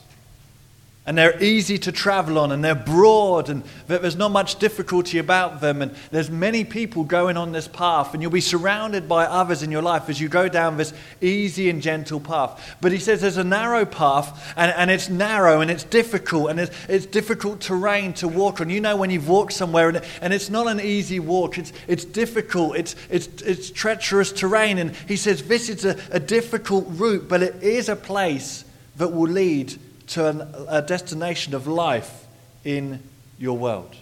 and 1.10 1.18
they're 1.18 1.44
easy 1.44 1.80
to 1.80 1.92
travel 1.92 2.38
on 2.38 2.52
and 2.52 2.64
they're 2.64 2.76
broad 2.76 3.50
and 3.50 3.64
there's 3.88 4.16
not 4.16 4.30
much 4.30 4.60
difficulty 4.60 5.18
about 5.18 5.60
them 5.60 5.82
and 5.82 5.92
there's 6.12 6.30
many 6.30 6.64
people 6.64 7.04
going 7.04 7.36
on 7.36 7.52
this 7.52 7.68
path 7.68 8.14
and 8.14 8.22
you'll 8.22 8.30
be 8.30 8.40
surrounded 8.40 9.10
by 9.10 9.26
others 9.26 9.64
in 9.64 9.72
your 9.72 9.82
life 9.82 10.08
as 10.08 10.22
you 10.22 10.30
go 10.30 10.48
down 10.48 10.78
this 10.78 10.94
easy 11.20 11.68
and 11.68 11.82
gentle 11.82 12.20
path. 12.20 12.78
But 12.80 12.92
he 12.92 13.00
says 13.00 13.22
there's 13.22 13.38
a 13.38 13.44
narrow 13.44 13.86
path 13.86 14.54
and, 14.56 14.72
and 14.72 14.92
it's 14.92 15.10
narrow 15.10 15.62
and 15.62 15.72
it's 15.72 15.84
difficult 15.84 16.52
and 16.52 16.60
it's, 16.60 16.72
it's 16.88 17.08
difficult 17.08 17.60
terrain 17.60 18.14
to 18.14 18.28
walk 18.28 18.62
on. 18.62 18.70
You 18.70 18.80
know 18.80 18.96
when 18.96 19.10
you've 19.10 19.28
walked 19.28 19.54
somewhere 19.54 19.90
and, 19.90 20.04
and 20.22 20.32
it's 20.32 20.52
not 20.52 20.68
an 20.68 20.80
easy 20.80 21.20
walk. 21.20 21.58
It's, 21.58 21.74
it's 21.88 22.06
difficult. 22.06 22.76
It's, 22.78 22.96
it's, 23.10 23.42
it's 23.42 23.72
treacherous 23.72 24.32
terrain. 24.32 24.78
And 24.78 24.96
he 25.08 25.16
says 25.16 25.42
this 25.42 25.70
is 25.70 25.86
a, 25.86 25.98
a 26.12 26.20
difficult 26.20 26.86
route 26.88 27.28
but 27.28 27.42
it 27.42 27.64
is 27.64 27.90
a 27.90 27.96
place 27.96 28.64
that 28.98 29.08
will 29.08 29.32
lead 29.32 29.76
to 30.10 30.28
an, 30.28 30.56
a 30.68 30.82
destination 30.82 31.54
of 31.54 31.68
life 31.68 32.26
in 32.64 33.02
your 33.38 33.58
world. 33.58 33.96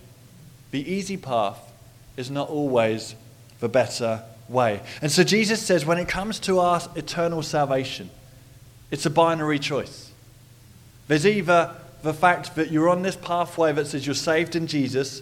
The 0.71 0.91
easy 0.91 1.17
path 1.17 1.59
is 2.15 2.31
not 2.31 2.49
always 2.49 3.15
the 3.59 3.69
better 3.69 4.23
way. 4.49 4.81
And 5.01 5.11
so 5.11 5.23
Jesus 5.23 5.61
says 5.61 5.85
when 5.85 5.97
it 5.97 6.07
comes 6.07 6.39
to 6.41 6.59
our 6.59 6.81
eternal 6.95 7.43
salvation, 7.43 8.09
it's 8.91 9.05
a 9.05 9.09
binary 9.09 9.59
choice. 9.59 10.11
There's 11.07 11.25
either 11.25 11.75
the 12.03 12.13
fact 12.13 12.55
that 12.55 12.71
you're 12.71 12.89
on 12.89 13.01
this 13.01 13.15
pathway 13.15 13.73
that 13.73 13.87
says 13.87 14.05
you're 14.05 14.15
saved 14.15 14.55
in 14.55 14.67
Jesus, 14.67 15.21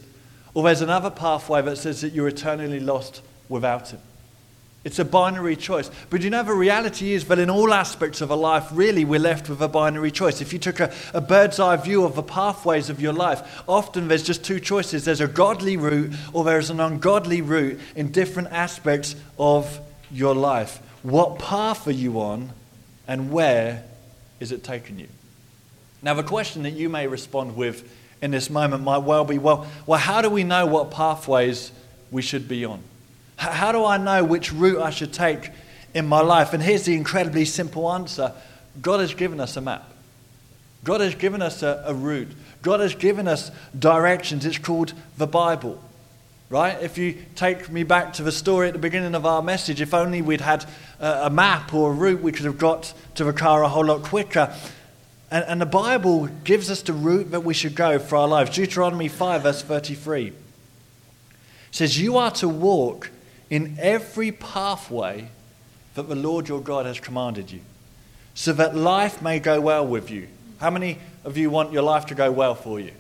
or 0.54 0.64
there's 0.64 0.82
another 0.82 1.10
pathway 1.10 1.62
that 1.62 1.78
says 1.78 2.02
that 2.02 2.14
you're 2.14 2.28
eternally 2.28 2.80
lost 2.80 3.22
without 3.50 3.90
Him. 3.90 4.00
It's 4.86 5.00
a 5.00 5.04
binary 5.04 5.56
choice. 5.56 5.90
But 6.12 6.22
you 6.22 6.30
know, 6.30 6.44
the 6.44 6.54
reality 6.54 7.14
is 7.14 7.26
that 7.26 7.40
in 7.40 7.50
all 7.50 7.74
aspects 7.74 8.22
of 8.22 8.30
a 8.30 8.36
life, 8.36 8.68
really, 8.72 9.04
we're 9.04 9.20
left 9.20 9.50
with 9.50 9.60
a 9.60 9.68
binary 9.68 10.12
choice. 10.12 10.42
If 10.42 10.54
you 10.54 10.60
took 10.60 10.80
a, 10.80 10.94
a, 11.12 11.20
bird's 11.22 11.60
eye 11.60 11.76
view 11.76 12.06
of 12.06 12.14
the 12.14 12.22
pathways 12.22 12.92
of 12.92 13.02
your 13.02 13.12
life, 13.12 13.64
often 13.68 14.08
there's 14.08 14.22
just 14.22 14.46
two 14.46 14.60
choices 14.60 15.04
there's 15.04 15.22
a 15.22 15.28
godly 15.28 15.76
route 15.76 16.14
or 16.34 16.44
there's 16.44 16.70
an 16.70 16.80
ungodly 16.80 17.42
route 17.42 17.80
in 17.96 18.12
different 18.12 18.50
aspects 18.52 19.16
of 19.40 19.80
your 20.12 20.36
life. 20.36 20.78
What 21.02 21.40
path 21.40 21.88
are 21.88 21.92
you 21.92 22.22
on 22.22 22.52
and 23.08 23.32
where 23.32 23.84
is 24.40 24.52
it 24.52 24.64
taking 24.64 25.00
you? 25.00 25.08
Now, 26.04 26.14
the 26.14 26.22
question 26.22 26.62
that 26.62 26.74
you 26.74 26.90
may 26.90 27.08
respond 27.08 27.56
with 27.56 27.92
in 28.22 28.30
this 28.30 28.52
moment 28.52 28.84
might 28.84 29.00
well 29.00 29.26
be 29.26 29.40
well, 29.40 29.66
well 29.88 30.00
how 30.00 30.22
do 30.22 30.30
we 30.30 30.44
know 30.44 30.68
what 30.68 30.92
pathways 30.92 31.72
we 32.12 32.22
should 32.22 32.48
be 32.48 32.66
on? 32.66 32.84
How 33.38 33.72
do 33.72 33.84
I 33.84 33.98
know 33.98 34.24
which 34.24 34.54
route 34.54 34.82
I 34.82 34.90
should 34.90 35.14
take 35.14 35.52
in 35.94 36.08
my 36.08 36.22
life? 36.22 36.54
And 36.54 36.64
here's 36.64 36.84
the 36.84 36.96
incredibly 36.96 37.46
simple 37.46 37.92
answer 37.92 38.34
God 38.82 39.00
has 39.00 39.14
given 39.14 39.40
us 39.40 39.58
a 39.58 39.62
map. 39.62 39.90
God 40.84 41.02
has 41.02 41.16
given 41.16 41.42
us 41.42 41.64
a, 41.64 41.84
a 41.86 41.94
route. 41.94 42.30
God 42.62 42.80
has 42.80 42.96
given 42.96 43.28
us 43.28 43.52
directions. 43.78 44.46
It's 44.46 44.58
called 44.58 44.94
the 45.18 45.28
Bible. 45.28 45.82
Right? 46.50 46.82
If 46.82 46.98
you 46.98 47.18
take 47.36 47.70
me 47.70 47.84
back 47.84 48.14
to 48.14 48.24
the 48.24 48.32
story 48.32 48.68
at 48.68 48.74
the 48.74 48.80
beginning 48.80 49.16
of 49.16 49.26
our 49.26 49.42
message, 49.42 49.82
if 49.82 49.94
only 49.96 50.22
we'd 50.22 50.42
had 50.42 50.66
a, 51.00 51.30
map 51.30 51.74
or 51.74 51.90
a 51.92 51.94
route, 51.94 52.22
we 52.22 52.32
could 52.32 52.46
have 52.46 52.60
got 52.60 52.94
to 53.16 53.24
the 53.24 53.34
car 53.34 53.64
a 53.64 53.68
whole 53.68 53.86
lot 53.86 54.04
quicker. 54.04 54.56
And, 55.32 55.44
and 55.48 55.62
the 55.62 55.66
Bible 55.66 56.28
gives 56.44 56.70
us 56.70 56.84
the 56.84 56.94
route 56.94 57.32
that 57.32 57.44
we 57.44 57.56
should 57.56 57.76
go 57.76 57.98
for 57.98 58.18
our 58.18 58.28
lives. 58.28 58.56
Deuteronomy 58.56 59.08
5, 59.08 59.42
verse 59.42 59.64
33 59.64 60.34
says, 61.72 62.00
You 62.00 62.18
are 62.18 62.32
to 62.32 62.48
walk 62.48 63.10
in 63.50 63.78
every 63.80 64.32
pathway 64.32 65.30
that 65.96 66.10
the 66.10 66.16
Lord 66.16 66.48
your 66.48 66.62
God 66.62 66.86
has 66.86 67.00
commanded 67.00 67.52
you, 67.52 67.62
so 68.34 68.54
that 68.54 68.76
life 68.76 69.22
may 69.22 69.40
go 69.40 69.62
well 69.62 69.86
with 69.86 70.12
you. 70.12 70.28
How 70.60 70.70
many 70.70 71.00
of 71.24 71.38
you 71.38 71.50
want 71.50 71.72
your 71.72 71.84
life 71.84 72.06
to 72.08 72.16
go 72.16 72.32
well 72.32 72.56
for 72.56 72.80
you? 72.80 72.92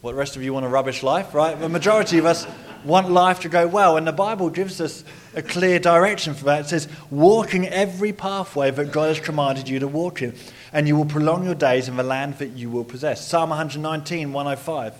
What, 0.00 0.12
the 0.12 0.18
rest 0.18 0.36
of 0.36 0.42
you 0.42 0.52
want 0.52 0.66
a 0.66 0.68
rubbish 0.68 1.02
life, 1.02 1.34
right? 1.34 1.58
The 1.58 1.68
majority 1.68 2.18
of 2.18 2.26
us 2.26 2.46
want 2.84 3.10
life 3.10 3.40
to 3.40 3.48
go 3.48 3.66
well, 3.66 3.96
and 3.96 4.06
the 4.06 4.12
Bible 4.12 4.50
gives 4.50 4.80
us 4.80 5.04
a 5.34 5.42
clear 5.42 5.78
direction 5.78 6.34
for 6.34 6.44
that. 6.46 6.62
It 6.62 6.68
says, 6.68 6.88
Walking 7.10 7.68
every 7.68 8.12
pathway 8.12 8.70
that 8.72 8.92
God 8.92 9.08
has 9.08 9.20
commanded 9.20 9.68
you 9.68 9.78
to 9.78 9.88
walk 9.88 10.22
in, 10.22 10.34
and 10.72 10.88
you 10.88 10.96
will 10.96 11.04
prolong 11.04 11.44
your 11.44 11.54
days 11.54 11.88
in 11.88 11.96
the 11.96 12.02
land 12.02 12.38
that 12.38 12.50
you 12.50 12.70
will 12.70 12.84
possess. 12.84 13.26
Psalm 13.26 13.50
119, 13.50 14.32
105. 14.32 14.94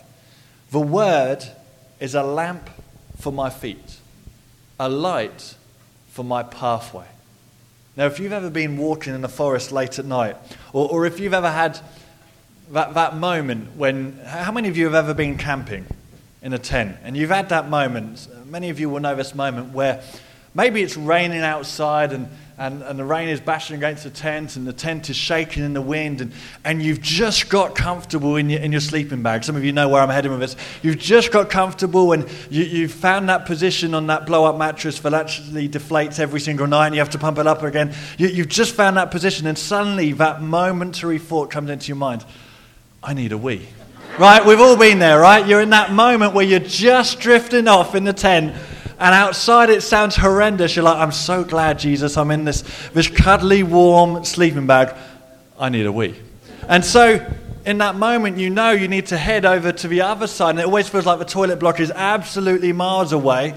The 0.70 0.80
word 0.80 1.44
is 1.98 2.14
a 2.14 2.22
lamp 2.22 2.70
for 3.18 3.32
my 3.32 3.50
feet 3.50 3.98
a 4.82 4.88
light 4.88 5.54
for 6.10 6.24
my 6.24 6.42
pathway. 6.42 7.06
Now, 7.96 8.06
if 8.06 8.18
you've 8.18 8.32
ever 8.32 8.50
been 8.50 8.78
walking 8.78 9.14
in 9.14 9.20
the 9.20 9.28
forest 9.28 9.70
late 9.70 9.98
at 10.00 10.04
night, 10.04 10.36
or, 10.72 10.90
or 10.90 11.06
if 11.06 11.20
you've 11.20 11.34
ever 11.34 11.50
had 11.50 11.78
that, 12.72 12.94
that 12.94 13.16
moment 13.16 13.76
when, 13.76 14.18
how 14.26 14.50
many 14.50 14.68
of 14.68 14.76
you 14.76 14.86
have 14.86 14.94
ever 14.94 15.14
been 15.14 15.38
camping 15.38 15.86
in 16.42 16.52
a 16.52 16.58
tent? 16.58 16.96
And 17.04 17.16
you've 17.16 17.30
had 17.30 17.50
that 17.50 17.70
moment, 17.70 18.26
many 18.46 18.70
of 18.70 18.80
you 18.80 18.90
will 18.90 18.98
know 18.98 19.14
this 19.14 19.36
moment 19.36 19.72
where 19.72 20.02
maybe 20.52 20.82
it's 20.82 20.96
raining 20.96 21.42
outside 21.42 22.12
and 22.12 22.28
and, 22.58 22.82
and 22.82 22.98
the 22.98 23.04
rain 23.04 23.28
is 23.28 23.40
bashing 23.40 23.76
against 23.76 24.04
the 24.04 24.10
tent, 24.10 24.56
and 24.56 24.66
the 24.66 24.72
tent 24.72 25.10
is 25.10 25.16
shaking 25.16 25.64
in 25.64 25.72
the 25.72 25.82
wind, 25.82 26.20
and, 26.20 26.32
and 26.64 26.82
you've 26.82 27.00
just 27.00 27.48
got 27.48 27.74
comfortable 27.74 28.36
in 28.36 28.50
your, 28.50 28.60
in 28.60 28.72
your 28.72 28.80
sleeping 28.80 29.22
bag. 29.22 29.44
Some 29.44 29.56
of 29.56 29.64
you 29.64 29.72
know 29.72 29.88
where 29.88 30.02
I'm 30.02 30.10
heading 30.10 30.30
with 30.30 30.40
this. 30.40 30.56
You've 30.82 30.98
just 30.98 31.32
got 31.32 31.50
comfortable, 31.50 32.12
and 32.12 32.28
you, 32.50 32.64
you've 32.64 32.92
found 32.92 33.28
that 33.28 33.46
position 33.46 33.94
on 33.94 34.08
that 34.08 34.26
blow 34.26 34.44
up 34.44 34.56
mattress 34.56 35.00
that 35.00 35.14
actually 35.14 35.68
deflates 35.68 36.18
every 36.18 36.40
single 36.40 36.66
night, 36.66 36.86
and 36.86 36.94
you 36.94 37.00
have 37.00 37.10
to 37.10 37.18
pump 37.18 37.38
it 37.38 37.46
up 37.46 37.62
again. 37.62 37.94
You, 38.18 38.28
you've 38.28 38.48
just 38.48 38.74
found 38.74 38.96
that 38.96 39.10
position, 39.10 39.46
and 39.46 39.58
suddenly 39.58 40.12
that 40.12 40.42
momentary 40.42 41.18
thought 41.18 41.50
comes 41.50 41.70
into 41.70 41.88
your 41.88 41.96
mind 41.96 42.24
I 43.02 43.14
need 43.14 43.32
a 43.32 43.38
wee. 43.38 43.66
Right? 44.18 44.44
We've 44.44 44.60
all 44.60 44.76
been 44.76 44.98
there, 44.98 45.18
right? 45.18 45.44
You're 45.44 45.62
in 45.62 45.70
that 45.70 45.90
moment 45.90 46.34
where 46.34 46.44
you're 46.44 46.60
just 46.60 47.18
drifting 47.18 47.66
off 47.66 47.94
in 47.94 48.04
the 48.04 48.12
tent 48.12 48.54
and 49.02 49.16
outside 49.16 49.68
it 49.68 49.82
sounds 49.82 50.14
horrendous. 50.14 50.76
You're 50.76 50.84
like, 50.84 50.96
I'm 50.96 51.10
so 51.10 51.42
glad, 51.42 51.80
Jesus, 51.80 52.16
I'm 52.16 52.30
in 52.30 52.44
this, 52.44 52.62
this 52.90 53.08
cuddly, 53.08 53.64
warm 53.64 54.24
sleeping 54.24 54.68
bag. 54.68 54.94
I 55.58 55.70
need 55.70 55.86
a 55.86 55.92
wee. 55.92 56.14
And 56.68 56.84
so 56.84 57.18
in 57.66 57.78
that 57.78 57.96
moment, 57.96 58.38
you 58.38 58.48
know 58.48 58.70
you 58.70 58.86
need 58.86 59.06
to 59.06 59.18
head 59.18 59.44
over 59.44 59.72
to 59.72 59.88
the 59.88 60.02
other 60.02 60.28
side. 60.28 60.50
And 60.50 60.60
it 60.60 60.66
always 60.66 60.88
feels 60.88 61.04
like 61.04 61.18
the 61.18 61.24
toilet 61.24 61.58
block 61.58 61.80
is 61.80 61.90
absolutely 61.90 62.72
miles 62.72 63.12
away. 63.12 63.54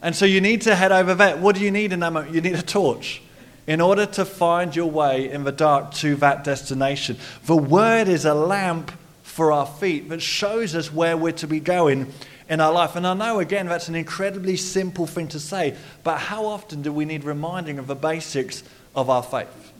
And 0.00 0.14
so 0.14 0.26
you 0.26 0.40
need 0.40 0.62
to 0.62 0.76
head 0.76 0.92
over 0.92 1.16
there. 1.16 1.36
What 1.38 1.56
do 1.56 1.62
you 1.62 1.72
need 1.72 1.92
in 1.92 1.98
that 1.98 2.12
moment? 2.12 2.32
You 2.32 2.40
need 2.40 2.54
a 2.54 2.62
torch 2.62 3.20
in 3.66 3.80
order 3.80 4.06
to 4.06 4.24
find 4.24 4.76
your 4.76 4.92
way 4.92 5.28
in 5.28 5.42
the 5.42 5.50
dark 5.50 5.92
to 5.94 6.14
that 6.16 6.44
destination. 6.44 7.16
The 7.46 7.56
word 7.56 8.06
is 8.06 8.26
a 8.26 8.34
lamp 8.34 8.92
for 9.24 9.50
our 9.50 9.66
feet 9.66 10.08
that 10.10 10.22
shows 10.22 10.76
us 10.76 10.92
where 10.92 11.16
we're 11.16 11.32
to 11.32 11.48
be 11.48 11.58
going 11.58 12.12
in 12.48 12.60
our 12.60 12.72
life. 12.72 12.96
And 12.96 13.06
I 13.06 13.14
know, 13.14 13.40
again, 13.40 13.66
that's 13.66 13.88
an 13.88 13.94
incredibly 13.94 14.56
simple 14.56 15.06
thing 15.06 15.28
to 15.28 15.40
say, 15.40 15.76
but 16.02 16.18
how 16.18 16.46
often 16.46 16.82
do 16.82 16.92
we 16.92 17.04
need 17.04 17.24
reminding 17.24 17.78
of 17.78 17.86
the 17.86 17.94
basics 17.94 18.62
of 18.94 19.08
our 19.10 19.22
faith? 19.22 19.72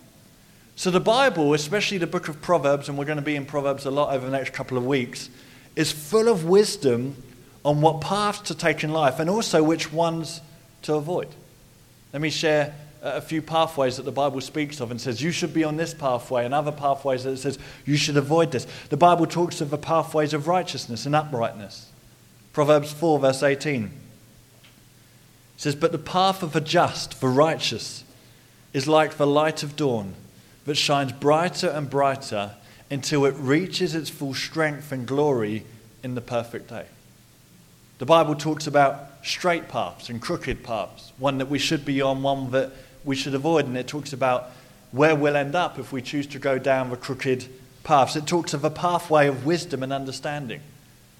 So, 0.76 0.90
the 0.90 1.00
Bible, 1.00 1.54
especially 1.54 1.98
the 1.98 2.06
book 2.06 2.28
of 2.28 2.42
Proverbs, 2.42 2.88
and 2.88 2.98
we're 2.98 3.04
going 3.04 3.16
to 3.16 3.22
be 3.22 3.36
in 3.36 3.46
Proverbs 3.46 3.86
a 3.86 3.90
lot 3.90 4.12
over 4.12 4.26
the 4.26 4.32
next 4.32 4.52
couple 4.52 4.76
of 4.76 4.84
weeks, 4.84 5.30
is 5.76 5.92
full 5.92 6.28
of 6.28 6.44
wisdom 6.44 7.22
on 7.64 7.80
what 7.80 8.00
paths 8.00 8.40
to 8.48 8.54
take 8.54 8.82
in 8.82 8.92
life 8.92 9.20
and 9.20 9.30
also 9.30 9.62
which 9.62 9.92
ones 9.92 10.40
to 10.82 10.94
avoid. 10.94 11.28
Let 12.12 12.22
me 12.22 12.30
share 12.30 12.74
a 13.02 13.20
few 13.20 13.42
pathways 13.42 13.98
that 13.98 14.04
the 14.04 14.12
Bible 14.12 14.40
speaks 14.40 14.80
of 14.80 14.90
and 14.90 15.00
says 15.00 15.22
you 15.22 15.30
should 15.30 15.52
be 15.54 15.62
on 15.62 15.76
this 15.76 15.94
pathway, 15.94 16.44
and 16.44 16.52
other 16.52 16.72
pathways 16.72 17.24
that 17.24 17.32
it 17.32 17.36
says 17.38 17.58
you 17.84 17.96
should 17.96 18.16
avoid 18.16 18.50
this. 18.50 18.66
The 18.88 18.96
Bible 18.96 19.26
talks 19.26 19.60
of 19.60 19.70
the 19.70 19.78
pathways 19.78 20.34
of 20.34 20.48
righteousness 20.48 21.06
and 21.06 21.14
uprightness. 21.14 21.90
Proverbs 22.54 22.92
4, 22.92 23.18
verse 23.18 23.42
18 23.42 23.90
says, 25.56 25.74
But 25.74 25.90
the 25.90 25.98
path 25.98 26.40
of 26.40 26.52
the 26.52 26.60
just, 26.60 27.20
the 27.20 27.28
righteous, 27.28 28.04
is 28.72 28.86
like 28.86 29.16
the 29.16 29.26
light 29.26 29.64
of 29.64 29.74
dawn 29.74 30.14
that 30.64 30.76
shines 30.76 31.10
brighter 31.10 31.68
and 31.68 31.90
brighter 31.90 32.52
until 32.90 33.24
it 33.24 33.34
reaches 33.36 33.96
its 33.96 34.08
full 34.08 34.34
strength 34.34 34.92
and 34.92 35.04
glory 35.04 35.66
in 36.04 36.14
the 36.14 36.20
perfect 36.20 36.68
day. 36.68 36.86
The 37.98 38.06
Bible 38.06 38.36
talks 38.36 38.68
about 38.68 39.10
straight 39.24 39.68
paths 39.68 40.08
and 40.08 40.22
crooked 40.22 40.62
paths, 40.62 41.12
one 41.18 41.38
that 41.38 41.50
we 41.50 41.58
should 41.58 41.84
be 41.84 42.00
on, 42.00 42.22
one 42.22 42.52
that 42.52 42.70
we 43.04 43.16
should 43.16 43.34
avoid, 43.34 43.66
and 43.66 43.76
it 43.76 43.88
talks 43.88 44.12
about 44.12 44.52
where 44.92 45.16
we'll 45.16 45.36
end 45.36 45.56
up 45.56 45.76
if 45.80 45.92
we 45.92 46.00
choose 46.00 46.28
to 46.28 46.38
go 46.38 46.58
down 46.58 46.90
the 46.90 46.96
crooked 46.96 47.46
paths. 47.82 48.14
It 48.14 48.28
talks 48.28 48.54
of 48.54 48.62
a 48.62 48.70
pathway 48.70 49.26
of 49.26 49.44
wisdom 49.44 49.82
and 49.82 49.92
understanding. 49.92 50.60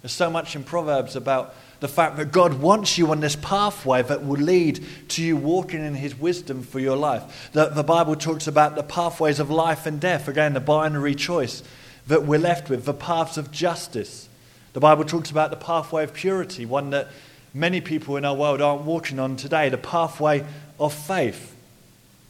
There's 0.04 0.12
so 0.12 0.28
much 0.28 0.54
in 0.54 0.64
Proverbs 0.64 1.16
about 1.16 1.54
the 1.80 1.88
fact 1.88 2.18
that 2.18 2.30
God 2.30 2.60
wants 2.60 2.98
you 2.98 3.10
on 3.10 3.20
this 3.20 3.36
pathway 3.36 4.02
that 4.02 4.22
will 4.22 4.38
lead 4.38 4.84
to 5.08 5.22
you 5.24 5.34
walking 5.34 5.82
in 5.82 5.94
His 5.94 6.14
wisdom 6.14 6.62
for 6.62 6.78
your 6.78 6.94
life. 6.94 7.48
The, 7.54 7.70
the 7.70 7.82
Bible 7.82 8.14
talks 8.14 8.46
about 8.46 8.74
the 8.74 8.82
pathways 8.82 9.40
of 9.40 9.48
life 9.48 9.86
and 9.86 9.98
death, 9.98 10.28
again, 10.28 10.52
the 10.52 10.60
binary 10.60 11.14
choice 11.14 11.62
that 12.06 12.24
we're 12.24 12.38
left 12.38 12.68
with, 12.68 12.84
the 12.84 12.92
paths 12.92 13.38
of 13.38 13.50
justice. 13.50 14.28
The 14.74 14.80
Bible 14.80 15.06
talks 15.06 15.30
about 15.30 15.48
the 15.48 15.56
pathway 15.56 16.04
of 16.04 16.12
purity, 16.12 16.66
one 16.66 16.90
that 16.90 17.08
many 17.54 17.80
people 17.80 18.18
in 18.18 18.26
our 18.26 18.34
world 18.34 18.60
aren't 18.60 18.82
walking 18.82 19.18
on 19.18 19.36
today, 19.36 19.70
the 19.70 19.78
pathway 19.78 20.44
of 20.78 20.92
faith. 20.92 21.56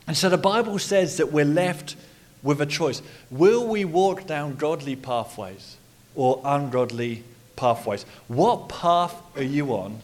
And 0.07 0.17
so 0.17 0.29
the 0.29 0.39
Bible 0.39 0.79
says 0.79 1.17
that 1.17 1.33
we're 1.33 1.45
left 1.45 1.97
with 2.41 2.61
a 2.61 2.67
choice. 2.67 3.03
Will 3.33 3.67
we 3.67 3.85
walk 3.85 4.29
down 4.29 4.55
godly 4.55 4.95
pathways 4.95 5.77
or 6.15 6.41
ungodly 6.45 7.25
pathways? 7.57 8.05
What 8.29 8.69
path 8.69 9.15
are 9.37 9.43
you 9.43 9.75
on 9.75 10.01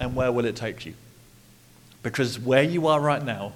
and 0.00 0.14
where 0.14 0.32
will 0.32 0.44
it 0.44 0.56
take 0.56 0.86
you? 0.86 0.94
Because 2.02 2.38
where 2.38 2.62
you 2.62 2.86
are 2.86 3.00
right 3.00 3.22
now 3.22 3.52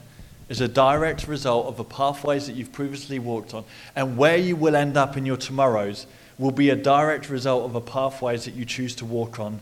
is 0.49 0.61
a 0.61 0.69
direct 0.69 1.27
result 1.29 1.67
of 1.67 1.77
the 1.77 1.85
pathways 1.85 2.47
that 2.47 2.55
you've 2.55 2.73
previously 2.73 3.19
walked 3.19 3.55
on, 3.55 3.65
and 3.97 4.17
where 4.17 4.37
you 4.37 4.57
will 4.57 4.77
end 4.77 4.97
up 4.97 5.17
in 5.17 5.25
your 5.25 5.37
tomorrows 5.37 6.07
will 6.39 6.51
be 6.51 6.71
a 6.71 6.77
direct 6.77 7.31
result 7.31 7.65
of 7.65 7.73
the 7.73 7.81
pathways 7.81 8.45
that 8.45 8.55
you 8.55 8.65
choose 8.65 8.95
to 8.97 9.05
walk 9.05 9.39
on 9.39 9.61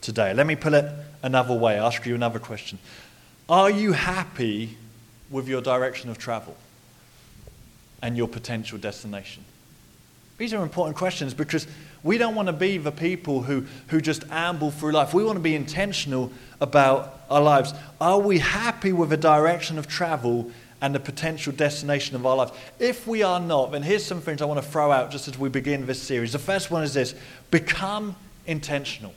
today. 0.00 0.34
Let 0.34 0.46
me 0.46 0.56
put 0.56 0.74
it 0.74 0.84
another 1.22 1.54
way, 1.54 1.78
ask 1.78 2.04
you 2.04 2.14
another 2.14 2.38
question. 2.38 2.78
Are 3.48 3.70
you 3.70 3.92
happy 3.92 4.76
with 5.30 5.48
your 5.48 5.62
direction 5.62 6.10
of 6.10 6.18
travel 6.18 6.56
and 8.02 8.16
your 8.16 8.28
potential 8.28 8.76
destination? 8.76 9.44
These 10.38 10.52
are 10.52 10.62
important 10.62 10.96
questions 10.96 11.32
because 11.32 11.66
we 12.06 12.18
don't 12.18 12.34
want 12.36 12.46
to 12.46 12.52
be 12.52 12.78
the 12.78 12.92
people 12.92 13.42
who, 13.42 13.66
who 13.88 14.00
just 14.00 14.24
amble 14.30 14.70
through 14.70 14.92
life. 14.92 15.12
We 15.12 15.24
want 15.24 15.36
to 15.36 15.42
be 15.42 15.56
intentional 15.56 16.30
about 16.60 17.20
our 17.28 17.42
lives. 17.42 17.74
Are 18.00 18.20
we 18.20 18.38
happy 18.38 18.92
with 18.92 19.10
the 19.10 19.16
direction 19.16 19.76
of 19.76 19.88
travel 19.88 20.50
and 20.80 20.94
the 20.94 21.00
potential 21.00 21.52
destination 21.52 22.14
of 22.14 22.24
our 22.24 22.36
lives? 22.36 22.52
If 22.78 23.06
we 23.06 23.24
are 23.24 23.40
not, 23.40 23.72
then 23.72 23.82
here's 23.82 24.04
some 24.04 24.20
things 24.20 24.40
I 24.40 24.44
want 24.44 24.62
to 24.62 24.70
throw 24.70 24.92
out 24.92 25.10
just 25.10 25.26
as 25.26 25.36
we 25.36 25.48
begin 25.48 25.84
this 25.84 26.00
series. 26.00 26.32
The 26.32 26.38
first 26.38 26.70
one 26.70 26.84
is 26.84 26.94
this 26.94 27.14
become 27.50 28.14
intentional. 28.46 29.12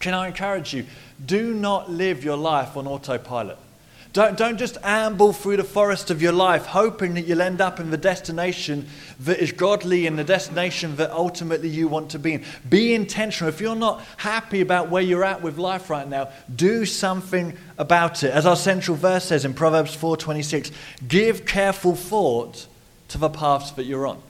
Can 0.00 0.12
I 0.12 0.26
encourage 0.26 0.74
you? 0.74 0.84
Do 1.24 1.54
not 1.54 1.90
live 1.90 2.24
your 2.24 2.36
life 2.36 2.76
on 2.76 2.86
autopilot. 2.86 3.58
Don't, 4.16 4.38
don't 4.38 4.56
just 4.56 4.78
amble 4.82 5.34
through 5.34 5.58
the 5.58 5.62
forest 5.62 6.10
of 6.10 6.22
your 6.22 6.32
life 6.32 6.64
hoping 6.64 7.12
that 7.16 7.26
you'll 7.26 7.42
end 7.42 7.60
up 7.60 7.78
in 7.78 7.90
the 7.90 7.98
destination 7.98 8.88
that 9.20 9.38
is 9.40 9.52
godly 9.52 10.06
and 10.06 10.18
the 10.18 10.24
destination 10.24 10.96
that 10.96 11.10
ultimately 11.10 11.68
you 11.68 11.86
want 11.86 12.12
to 12.12 12.18
be 12.18 12.32
in. 12.32 12.44
Be 12.66 12.94
intentional. 12.94 13.50
If 13.50 13.60
you're 13.60 13.76
not 13.76 14.00
happy 14.16 14.62
about 14.62 14.88
where 14.88 15.02
you're 15.02 15.22
at 15.22 15.42
with 15.42 15.58
life 15.58 15.90
right 15.90 16.08
now, 16.08 16.30
do 16.54 16.86
something 16.86 17.58
about 17.76 18.22
it. 18.22 18.30
As 18.30 18.46
our 18.46 18.56
central 18.56 18.96
verse 18.96 19.24
says 19.26 19.44
in 19.44 19.52
Proverbs 19.52 19.94
4:26, 19.94 20.72
give 21.06 21.44
careful 21.44 21.94
thought 21.94 22.68
to 23.08 23.18
the 23.18 23.28
paths 23.28 23.72
that 23.72 23.84
you're 23.84 24.06
on. 24.06 24.22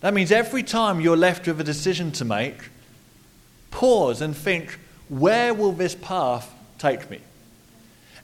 That 0.00 0.14
means 0.14 0.30
every 0.30 0.62
time 0.62 1.00
you're 1.00 1.16
left 1.16 1.48
with 1.48 1.60
a 1.60 1.64
decision 1.64 2.12
to 2.12 2.24
make, 2.24 2.70
pause 3.72 4.20
and 4.20 4.36
think, 4.36 4.78
where 5.08 5.52
will 5.52 5.72
this 5.72 5.96
path 5.96 6.54
take 6.78 7.10
me? 7.10 7.18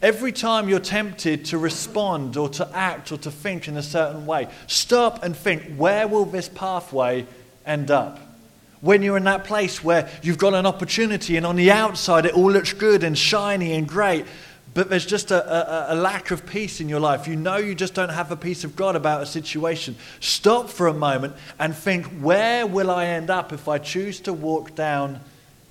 Every 0.04 0.32
time 0.32 0.68
you're 0.68 0.80
tempted 0.80 1.46
to 1.46 1.56
respond 1.56 2.36
or 2.36 2.50
to 2.50 2.68
act 2.76 3.10
or 3.10 3.16
to 3.16 3.30
think 3.30 3.68
in 3.68 3.78
a 3.78 3.82
certain 3.82 4.26
way, 4.26 4.48
stop 4.66 5.22
and 5.22 5.34
think 5.34 5.76
where 5.76 6.06
will 6.06 6.26
this 6.26 6.46
pathway 6.46 7.26
end 7.64 7.90
up? 7.90 8.20
When 8.82 9.00
you're 9.00 9.16
in 9.16 9.24
that 9.24 9.44
place 9.44 9.82
where 9.82 10.10
you've 10.22 10.36
got 10.36 10.52
an 10.52 10.66
opportunity 10.66 11.38
and 11.38 11.46
on 11.46 11.56
the 11.56 11.70
outside 11.70 12.26
it 12.26 12.34
all 12.34 12.52
looks 12.52 12.74
good 12.74 13.02
and 13.02 13.16
shiny 13.16 13.72
and 13.72 13.88
great, 13.88 14.26
but 14.74 14.90
there's 14.90 15.06
just 15.06 15.30
a, 15.30 15.90
a, 15.90 15.94
a, 15.94 15.96
lack 15.96 16.30
of 16.30 16.44
peace 16.44 16.82
in 16.82 16.88
your 16.90 17.00
life. 17.00 17.26
You 17.26 17.36
know 17.36 17.56
you 17.56 17.74
just 17.74 17.94
don't 17.94 18.10
have 18.10 18.28
the 18.28 18.36
peace 18.36 18.62
of 18.62 18.76
God 18.76 18.96
about 18.96 19.22
a 19.22 19.26
situation. 19.26 19.96
Stop 20.20 20.68
for 20.68 20.86
a 20.86 20.92
moment 20.92 21.34
and 21.58 21.74
think 21.74 22.04
where 22.20 22.66
will 22.66 22.90
I 22.90 23.06
end 23.06 23.30
up 23.30 23.54
if 23.54 23.68
I 23.68 23.78
choose 23.78 24.20
to 24.20 24.34
walk 24.34 24.74
down 24.74 25.20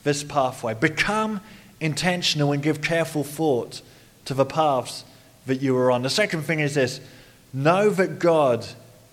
this 0.04 0.24
pathway? 0.24 0.74
Become 0.74 1.40
intentional 1.80 2.52
and 2.52 2.64
give 2.64 2.82
careful 2.82 3.24
thought 3.24 3.84
to 4.26 4.34
the 4.34 4.46
paths 4.46 5.04
that 5.46 5.62
you 5.62 5.76
are 5.78 5.92
on. 5.92 6.02
The 6.02 6.10
second 6.10 6.44
thing 6.44 6.60
is 6.60 6.76
this 6.76 7.00
know 7.54 7.90
that 7.90 8.20
God 8.20 8.66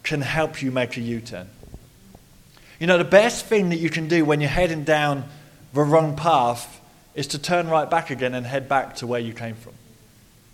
can 0.02 0.22
help 0.22 0.62
you 0.62 0.70
make 0.70 0.96
a 0.96 1.00
U 1.00 1.20
turn. 1.20 1.48
You 2.78 2.86
know, 2.86 2.96
the 2.96 3.04
best 3.04 3.44
thing 3.46 3.68
that 3.68 3.76
you 3.76 3.90
can 3.90 4.08
do 4.08 4.24
when 4.24 4.40
you're 4.40 4.48
heading 4.48 4.84
down 4.84 5.24
the 5.74 5.82
wrong 5.82 6.16
path 6.16 6.80
is 7.14 7.26
to 7.28 7.38
turn 7.38 7.68
right 7.68 7.88
back 7.88 8.10
again 8.10 8.34
and 8.34 8.46
head 8.46 8.68
back 8.68 8.96
to 8.96 9.06
where 9.06 9.20
you 9.20 9.34
came 9.34 9.54
from. 9.54 9.74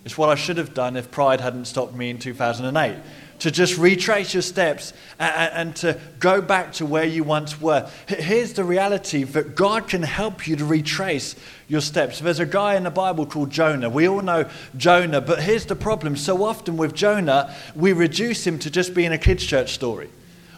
It's 0.05 0.19
what 0.19 0.29
I 0.29 0.35
should 0.35 0.57
have 0.57 0.75
done 0.75 0.97
if 0.97 1.11
pride 1.11 1.41
hadn't 1.41 1.67
stopped 1.67 1.95
me 1.95 2.11
in 2.11 2.19
2008 2.19 2.97
to 3.41 3.51
just 3.51 3.77
retrace 3.79 4.33
your 4.33 4.43
steps 4.43 4.93
and, 5.19 5.53
and, 5.53 5.77
to 5.77 5.99
go 6.19 6.41
back 6.41 6.73
to 6.75 6.87
where 6.87 7.05
you 7.05 7.25
once 7.25 7.61
were. 7.61 7.89
Here's 8.07 8.55
the 8.55 8.65
reality 8.65 9.25
that 9.25 9.55
God 9.55 9.89
can 9.89 10.03
help 10.03 10.47
you 10.47 10.57
to 10.57 10.65
retrace 10.65 11.37
your 11.69 11.81
steps. 11.81 12.21
There's 12.21 12.41
a 12.41 12.47
guy 12.47 12.77
in 12.77 12.85
the 12.85 12.91
Bible 12.91 13.27
called 13.27 13.51
Jonah. 13.51 13.91
We 13.91 14.09
all 14.09 14.23
know 14.23 14.49
Jonah, 14.77 15.21
but 15.21 15.43
here's 15.43 15.67
the 15.67 15.77
problem. 15.77 16.17
So 16.17 16.45
often 16.45 16.77
with 16.77 16.95
Jonah, 16.95 17.55
we 17.75 17.93
reduce 17.93 18.47
him 18.47 18.59
to 18.61 18.71
just 18.71 18.95
being 18.95 19.13
a 19.13 19.19
kid's 19.19 19.45
church 19.45 19.73
story. 19.73 20.09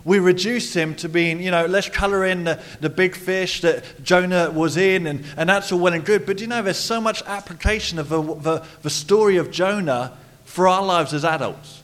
We 0.05 0.21
reduce 0.21 0.75
him 0.75 0.95
to 0.97 1.09
being, 1.09 1.43
you 1.43 1.51
know, 1.51 1.67
let's 1.67 1.89
color 1.89 2.25
in 2.25 2.45
the, 2.45 2.63
the 2.81 2.89
big 2.89 3.15
fish 3.15 3.61
that 3.61 4.03
Jonah 4.03 4.51
was 4.51 4.77
in, 4.77 5.07
and, 5.07 5.25
and 5.37 5.49
that's 5.49 5.73
all 5.73 5.81
well 5.81 5.93
and 5.93 6.05
good. 6.05 6.25
But 6.25 6.39
do 6.39 6.45
you 6.45 6.49
know, 6.49 6.63
there's 6.63 6.79
so 6.79 7.01
much 7.01 7.23
application 7.27 7.99
of 7.99 8.09
the, 8.09 8.23
the, 8.23 8.67
the 8.83 8.91
story 8.91 9.37
of 9.37 9.51
Jonah 9.51 10.17
for 10.45 10.67
our 10.67 10.83
lives 10.83 11.13
as 11.13 11.25
adults. 11.25 11.78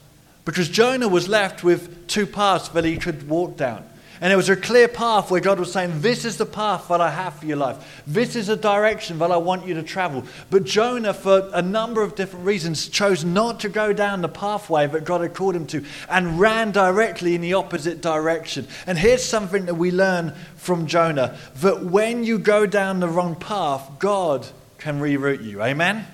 Because 0.44 0.68
Jonah 0.68 1.08
was 1.08 1.28
left 1.28 1.64
with 1.64 2.06
two 2.06 2.26
paths 2.26 2.68
that 2.70 2.84
he 2.84 2.96
could 2.96 3.28
walk 3.28 3.56
down. 3.56 3.84
And 4.20 4.32
it 4.32 4.36
was 4.36 4.48
a 4.48 4.56
clear 4.56 4.88
path 4.88 5.30
where 5.30 5.40
God 5.40 5.58
was 5.58 5.72
saying, 5.72 6.00
This 6.00 6.24
is 6.24 6.36
the 6.36 6.46
path 6.46 6.88
that 6.88 7.00
I 7.00 7.10
have 7.10 7.34
for 7.34 7.46
your 7.46 7.56
life. 7.56 8.02
This 8.06 8.36
is 8.36 8.48
a 8.48 8.56
direction 8.56 9.18
that 9.18 9.32
I 9.32 9.36
want 9.36 9.66
you 9.66 9.74
to 9.74 9.82
travel. 9.82 10.24
But 10.50 10.64
Jonah, 10.64 11.12
for 11.12 11.50
a 11.52 11.60
number 11.60 12.02
of 12.02 12.14
different 12.14 12.46
reasons, 12.46 12.88
chose 12.88 13.24
not 13.24 13.60
to 13.60 13.68
go 13.68 13.92
down 13.92 14.22
the 14.22 14.28
pathway 14.28 14.86
that 14.86 15.04
God 15.04 15.20
had 15.20 15.34
called 15.34 15.56
him 15.56 15.66
to 15.66 15.84
and 16.08 16.38
ran 16.38 16.70
directly 16.70 17.34
in 17.34 17.40
the 17.40 17.54
opposite 17.54 18.00
direction. 18.00 18.68
And 18.86 18.96
here's 18.96 19.24
something 19.24 19.66
that 19.66 19.74
we 19.74 19.90
learn 19.90 20.32
from 20.56 20.86
Jonah 20.86 21.36
that 21.56 21.84
when 21.84 22.24
you 22.24 22.38
go 22.38 22.66
down 22.66 23.00
the 23.00 23.08
wrong 23.08 23.34
path, 23.34 23.98
God 23.98 24.46
can 24.78 25.00
reroute 25.00 25.44
you. 25.44 25.60
Amen? 25.60 26.06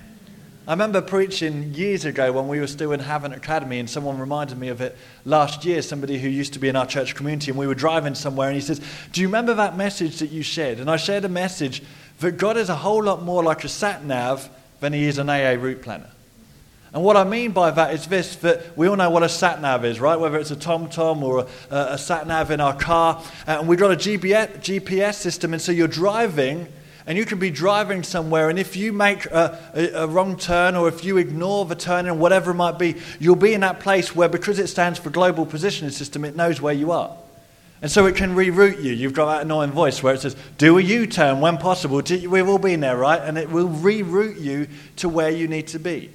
I 0.70 0.74
remember 0.74 1.02
preaching 1.02 1.74
years 1.74 2.04
ago 2.04 2.30
when 2.30 2.46
we 2.46 2.60
were 2.60 2.68
still 2.68 2.92
in 2.92 3.00
Haven 3.00 3.32
Academy, 3.32 3.80
and 3.80 3.90
someone 3.90 4.18
reminded 4.18 4.56
me 4.56 4.68
of 4.68 4.80
it 4.80 4.96
last 5.24 5.64
year. 5.64 5.82
Somebody 5.82 6.16
who 6.16 6.28
used 6.28 6.52
to 6.52 6.60
be 6.60 6.68
in 6.68 6.76
our 6.76 6.86
church 6.86 7.16
community, 7.16 7.50
and 7.50 7.58
we 7.58 7.66
were 7.66 7.74
driving 7.74 8.14
somewhere, 8.14 8.46
and 8.46 8.54
he 8.54 8.60
says, 8.60 8.80
Do 9.10 9.20
you 9.20 9.26
remember 9.26 9.52
that 9.54 9.76
message 9.76 10.20
that 10.20 10.30
you 10.30 10.44
shared? 10.44 10.78
And 10.78 10.88
I 10.88 10.96
shared 10.96 11.24
a 11.24 11.28
message 11.28 11.82
that 12.20 12.36
God 12.36 12.56
is 12.56 12.68
a 12.68 12.76
whole 12.76 13.02
lot 13.02 13.24
more 13.24 13.42
like 13.42 13.64
a 13.64 13.68
sat 13.68 14.04
nav 14.04 14.48
than 14.78 14.92
he 14.92 15.06
is 15.06 15.18
an 15.18 15.28
AA 15.28 15.60
route 15.60 15.82
planner. 15.82 16.10
And 16.92 17.02
what 17.02 17.16
I 17.16 17.24
mean 17.24 17.50
by 17.50 17.72
that 17.72 17.92
is 17.92 18.06
this 18.06 18.36
that 18.36 18.78
we 18.78 18.86
all 18.86 18.94
know 18.94 19.10
what 19.10 19.24
a 19.24 19.28
sat 19.28 19.60
nav 19.60 19.84
is, 19.84 19.98
right? 19.98 20.20
Whether 20.20 20.38
it's 20.38 20.52
a 20.52 20.56
TomTom 20.56 21.20
or 21.22 21.48
a, 21.72 21.76
a 21.94 21.98
sat 21.98 22.28
nav 22.28 22.52
in 22.52 22.60
our 22.60 22.76
car. 22.76 23.20
And 23.48 23.66
we've 23.66 23.76
got 23.76 23.90
a 23.90 23.96
GPS 23.96 25.14
system, 25.14 25.52
and 25.52 25.60
so 25.60 25.72
you're 25.72 25.88
driving 25.88 26.68
and 27.10 27.18
you 27.18 27.26
can 27.26 27.40
be 27.40 27.50
driving 27.50 28.04
somewhere, 28.04 28.50
and 28.50 28.56
if 28.56 28.76
you 28.76 28.92
make 28.92 29.26
a, 29.26 29.58
a, 29.74 30.04
a, 30.04 30.06
wrong 30.06 30.36
turn 30.36 30.76
or 30.76 30.86
if 30.86 31.04
you 31.04 31.16
ignore 31.16 31.64
the 31.64 31.74
turn 31.74 32.06
and 32.06 32.20
whatever 32.20 32.52
it 32.52 32.54
might 32.54 32.78
be, 32.78 32.94
you'll 33.18 33.34
be 33.34 33.52
in 33.52 33.62
that 33.62 33.80
place 33.80 34.14
where, 34.14 34.28
because 34.28 34.60
it 34.60 34.68
stands 34.68 34.96
for 34.96 35.10
Global 35.10 35.44
Positioning 35.44 35.90
System, 35.90 36.24
it 36.24 36.36
knows 36.36 36.60
where 36.60 36.72
you 36.72 36.92
are. 36.92 37.12
And 37.82 37.90
so 37.90 38.06
it 38.06 38.14
can 38.14 38.36
reroute 38.36 38.80
you. 38.80 38.92
You've 38.92 39.12
got 39.12 39.26
that 39.26 39.42
annoying 39.42 39.72
voice 39.72 40.04
where 40.04 40.14
it 40.14 40.20
says, 40.20 40.36
do 40.56 40.78
a 40.78 40.80
U 40.80 41.04
turn 41.08 41.40
when 41.40 41.58
possible. 41.58 42.00
We've 42.00 42.48
all 42.48 42.58
been 42.58 42.78
there, 42.78 42.96
right? 42.96 43.20
And 43.20 43.36
it 43.36 43.50
will 43.50 43.68
reroute 43.68 44.40
you 44.40 44.68
to 44.98 45.08
where 45.08 45.30
you 45.30 45.48
need 45.48 45.66
to 45.66 45.80
be. 45.80 46.10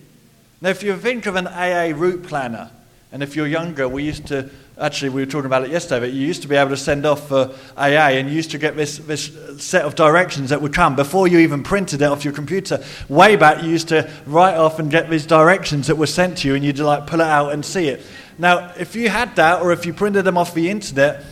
Now, 0.62 0.70
if 0.70 0.82
you 0.82 0.96
think 0.96 1.26
of 1.26 1.36
an 1.36 1.48
AA 1.48 1.92
route 1.94 2.24
planner, 2.24 2.72
and 3.12 3.22
if 3.22 3.36
you're 3.36 3.48
younger, 3.48 3.90
we 3.90 4.04
used 4.04 4.28
to 4.28 4.50
actually, 4.80 5.10
we 5.10 5.22
were 5.22 5.26
talking 5.26 5.46
about 5.46 5.64
it 5.64 5.72
yesterday, 5.72 6.08
but 6.08 6.14
you 6.14 6.26
used 6.26 6.42
to 6.42 6.48
be 6.48 6.56
able 6.56 6.72
to 6.72 6.78
send 6.78 7.06
off 7.06 7.28
for 7.28 7.56
AA 7.78 8.16
and 8.18 8.30
you 8.30 8.36
used 8.36 8.52
to 8.52 8.58
get 8.58 8.76
this, 8.76 8.98
this 8.98 9.32
set 9.58 9.86
of 9.86 9.96
directions 9.96 10.50
that 10.50 10.62
would 10.62 10.74
come 10.74 10.96
before 10.96 11.28
you 11.28 11.40
even 11.40 11.64
printed 11.64 12.02
it 12.02 12.06
off 12.06 12.24
your 12.26 12.34
computer. 12.34 12.84
Way 13.08 13.36
back, 13.36 13.64
you 13.64 13.70
used 13.70 13.88
to 13.90 14.10
write 14.26 14.56
off 14.56 14.80
and 14.80 14.92
get 14.92 15.10
these 15.10 15.26
directions 15.26 15.88
that 15.88 15.96
were 15.96 16.08
sent 16.08 16.40
to 16.40 16.48
you 16.48 16.56
and 16.56 16.64
you'd 16.64 16.80
like 16.80 17.08
pull 17.08 17.22
it 17.22 17.28
out 17.28 17.54
and 17.54 17.66
see 17.66 17.88
it. 17.88 18.02
Now, 18.38 18.74
if 18.78 18.96
you 18.96 19.10
had 19.10 19.36
that 19.38 19.62
or 19.62 19.72
if 19.72 19.86
you 19.86 19.94
printed 19.94 20.26
them 20.26 20.38
off 20.38 20.54
the 20.54 20.70
internet, 20.70 21.24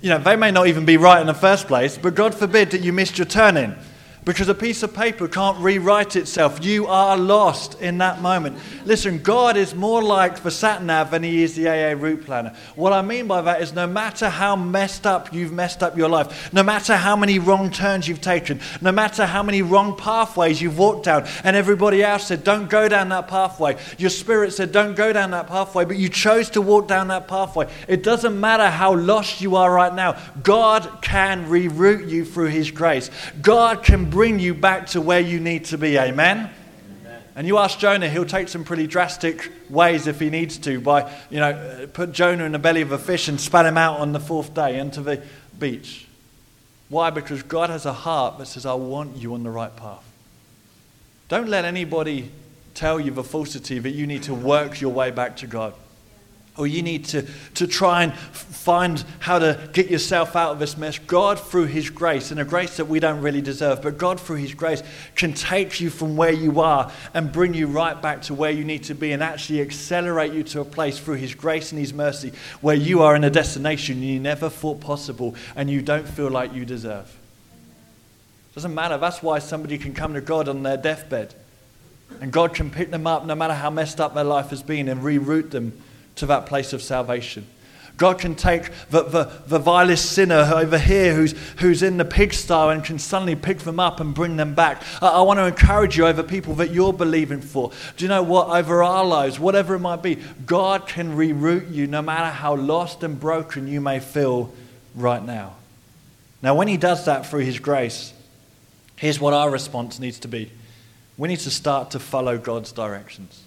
you 0.00 0.10
know, 0.10 0.18
they 0.18 0.36
may 0.36 0.50
not 0.50 0.68
even 0.68 0.84
be 0.84 0.96
right 0.96 1.20
in 1.20 1.26
the 1.26 1.34
first 1.34 1.66
place, 1.66 1.98
but 1.98 2.14
God 2.14 2.34
forbid 2.34 2.70
that 2.70 2.80
you 2.80 2.92
missed 2.92 3.18
your 3.18 3.26
turn 3.26 3.56
in 3.56 3.76
because 4.28 4.50
a 4.50 4.54
piece 4.54 4.82
of 4.82 4.92
paper 4.92 5.26
can't 5.26 5.56
rewrite 5.56 6.14
itself. 6.14 6.62
You 6.62 6.86
are 6.86 7.16
lost 7.16 7.80
in 7.80 7.96
that 7.96 8.20
moment. 8.20 8.58
Listen, 8.84 9.22
God 9.22 9.56
is 9.56 9.74
more 9.74 10.02
like 10.02 10.42
the 10.42 10.50
sat 10.50 10.84
nav 10.84 11.10
than 11.10 11.22
He 11.22 11.42
is 11.42 11.56
the 11.56 11.66
AA 11.66 11.98
route 11.98 12.26
planner. 12.26 12.54
What 12.74 12.92
I 12.92 13.00
mean 13.00 13.26
by 13.26 13.40
that 13.40 13.62
is 13.62 13.72
no 13.72 13.86
matter 13.86 14.28
how 14.28 14.54
messed 14.54 15.06
up 15.06 15.32
you've 15.32 15.50
messed 15.50 15.82
up 15.82 15.96
your 15.96 16.10
life, 16.10 16.52
no 16.52 16.62
matter 16.62 16.94
how 16.94 17.16
many 17.16 17.38
wrong 17.38 17.70
turns 17.70 18.06
you've 18.06 18.20
taken, 18.20 18.60
no 18.82 18.92
matter 18.92 19.24
how 19.24 19.42
many 19.42 19.62
wrong 19.62 19.96
pathways 19.96 20.60
you've 20.60 20.76
walked 20.76 21.06
down, 21.06 21.26
and 21.42 21.56
everybody 21.56 22.02
else 22.02 22.26
said, 22.26 22.44
don't 22.44 22.68
go 22.68 22.86
down 22.86 23.08
that 23.08 23.28
pathway. 23.28 23.78
Your 23.96 24.10
spirit 24.10 24.52
said, 24.52 24.72
don't 24.72 24.94
go 24.94 25.10
down 25.10 25.30
that 25.30 25.46
pathway, 25.46 25.86
but 25.86 25.96
you 25.96 26.10
chose 26.10 26.50
to 26.50 26.60
walk 26.60 26.86
down 26.86 27.08
that 27.08 27.28
pathway. 27.28 27.66
It 27.88 28.02
doesn't 28.02 28.38
matter 28.38 28.68
how 28.68 28.94
lost 28.94 29.40
you 29.40 29.56
are 29.56 29.72
right 29.72 29.94
now, 29.94 30.20
God 30.42 31.00
can 31.00 31.46
reroute 31.46 32.10
you 32.10 32.26
through 32.26 32.48
His 32.48 32.70
grace. 32.70 33.10
God 33.40 33.82
can 33.82 34.10
bring 34.18 34.40
you 34.40 34.52
back 34.52 34.88
to 34.88 35.00
where 35.00 35.20
you 35.20 35.38
need 35.38 35.64
to 35.64 35.78
be. 35.78 35.96
Amen? 35.96 36.50
Amen? 37.04 37.22
And 37.36 37.46
you 37.46 37.56
ask 37.56 37.78
Jonah, 37.78 38.08
he'll 38.08 38.24
take 38.24 38.48
some 38.48 38.64
pretty 38.64 38.88
drastic 38.88 39.52
ways 39.70 40.08
if 40.08 40.18
he 40.18 40.28
needs 40.28 40.58
to 40.58 40.80
by, 40.80 41.08
you 41.30 41.38
know, 41.38 41.88
put 41.92 42.10
Jonah 42.10 42.42
in 42.42 42.50
the 42.50 42.58
belly 42.58 42.80
of 42.80 42.90
a 42.90 42.98
fish 42.98 43.28
and 43.28 43.40
spat 43.40 43.64
him 43.64 43.78
out 43.78 44.00
on 44.00 44.10
the 44.10 44.18
fourth 44.18 44.54
day 44.54 44.76
into 44.80 45.02
the 45.02 45.22
beach. 45.56 46.08
Why? 46.88 47.10
Because 47.10 47.44
God 47.44 47.70
has 47.70 47.86
a 47.86 47.92
heart 47.92 48.38
that 48.38 48.46
says, 48.46 48.66
I 48.66 48.74
want 48.74 49.16
you 49.16 49.34
on 49.34 49.44
the 49.44 49.50
right 49.50 49.76
path. 49.76 50.04
Don't 51.28 51.48
let 51.48 51.64
anybody 51.64 52.32
tell 52.74 52.98
you 52.98 53.12
the 53.12 53.22
falsity 53.22 53.78
that 53.78 53.90
you 53.90 54.04
need 54.04 54.24
to 54.24 54.34
work 54.34 54.80
your 54.80 54.92
way 54.92 55.12
back 55.12 55.36
to 55.36 55.46
God 55.46 55.74
or 56.58 56.66
you 56.66 56.82
need 56.82 57.04
to, 57.06 57.24
to 57.54 57.66
try 57.66 58.02
and 58.02 58.14
find 58.14 59.02
how 59.20 59.38
to 59.38 59.70
get 59.72 59.88
yourself 59.88 60.36
out 60.36 60.52
of 60.52 60.58
this 60.58 60.76
mess. 60.76 60.98
God, 60.98 61.40
through 61.40 61.66
His 61.66 61.88
grace, 61.88 62.30
and 62.30 62.40
a 62.40 62.44
grace 62.44 62.76
that 62.76 62.84
we 62.84 63.00
don't 63.00 63.22
really 63.22 63.40
deserve, 63.40 63.80
but 63.80 63.96
God, 63.96 64.20
through 64.20 64.36
His 64.36 64.52
grace, 64.52 64.82
can 65.14 65.32
take 65.32 65.80
you 65.80 65.88
from 65.88 66.16
where 66.16 66.32
you 66.32 66.60
are 66.60 66.92
and 67.14 67.32
bring 67.32 67.54
you 67.54 67.68
right 67.68 68.00
back 68.02 68.22
to 68.22 68.34
where 68.34 68.50
you 68.50 68.64
need 68.64 68.82
to 68.84 68.94
be 68.94 69.12
and 69.12 69.22
actually 69.22 69.60
accelerate 69.60 70.32
you 70.32 70.42
to 70.42 70.60
a 70.60 70.64
place 70.64 70.98
through 70.98 71.14
His 71.14 71.34
grace 71.34 71.72
and 71.72 71.80
His 71.80 71.94
mercy 71.94 72.32
where 72.60 72.76
you 72.76 73.00
are 73.02 73.16
in 73.16 73.24
a 73.24 73.30
destination 73.30 74.02
you 74.02 74.20
never 74.20 74.50
thought 74.50 74.80
possible 74.80 75.34
and 75.56 75.70
you 75.70 75.80
don't 75.80 76.06
feel 76.06 76.28
like 76.28 76.52
you 76.52 76.64
deserve. 76.64 77.16
Doesn't 78.54 78.74
matter. 78.74 78.98
That's 78.98 79.22
why 79.22 79.38
somebody 79.38 79.78
can 79.78 79.94
come 79.94 80.14
to 80.14 80.20
God 80.20 80.48
on 80.48 80.64
their 80.64 80.76
deathbed. 80.76 81.32
And 82.20 82.32
God 82.32 82.54
can 82.54 82.70
pick 82.70 82.90
them 82.90 83.06
up 83.06 83.24
no 83.24 83.34
matter 83.34 83.54
how 83.54 83.70
messed 83.70 84.00
up 84.00 84.14
their 84.14 84.24
life 84.24 84.50
has 84.50 84.62
been 84.62 84.88
and 84.88 85.00
reroute 85.02 85.50
them 85.50 85.80
to 86.18 86.26
that 86.26 86.46
place 86.46 86.72
of 86.72 86.82
salvation. 86.82 87.46
God 87.98 88.20
can 88.20 88.36
take 88.36 88.70
the, 88.90 89.02
the, 89.02 89.24
the 89.48 89.58
vilest 89.58 90.12
sinner 90.12 90.48
over 90.54 90.78
here 90.78 91.14
who's, 91.14 91.32
who's 91.58 91.82
in 91.82 91.96
the 91.96 92.04
pigsty 92.04 92.54
and 92.54 92.84
can 92.84 92.98
suddenly 93.00 93.34
pick 93.34 93.58
them 93.58 93.80
up 93.80 93.98
and 93.98 94.14
bring 94.14 94.36
them 94.36 94.54
back. 94.54 94.82
I, 95.02 95.08
I 95.08 95.22
want 95.22 95.38
to 95.38 95.46
encourage 95.46 95.98
you 95.98 96.06
over 96.06 96.22
people 96.22 96.54
that 96.56 96.70
you're 96.70 96.92
believing 96.92 97.40
for. 97.40 97.72
Do 97.96 98.04
you 98.04 98.08
know 98.08 98.22
what? 98.22 98.50
Over 98.56 98.84
our 98.84 99.04
lives, 99.04 99.40
whatever 99.40 99.74
it 99.74 99.80
might 99.80 100.02
be, 100.02 100.18
God 100.46 100.86
can 100.86 101.16
reroute 101.16 101.72
you 101.72 101.88
no 101.88 102.00
matter 102.00 102.30
how 102.30 102.54
lost 102.54 103.02
and 103.02 103.18
broken 103.18 103.66
you 103.66 103.80
may 103.80 103.98
feel 103.98 104.52
right 104.94 105.24
now. 105.24 105.56
Now, 106.40 106.54
when 106.54 106.68
He 106.68 106.76
does 106.76 107.04
that 107.06 107.26
through 107.26 107.40
His 107.40 107.58
grace, 107.58 108.12
here's 108.94 109.18
what 109.18 109.34
our 109.34 109.50
response 109.50 109.98
needs 109.98 110.20
to 110.20 110.28
be 110.28 110.52
we 111.16 111.26
need 111.26 111.40
to 111.40 111.50
start 111.50 111.90
to 111.90 111.98
follow 111.98 112.38
God's 112.38 112.70
directions. 112.70 113.42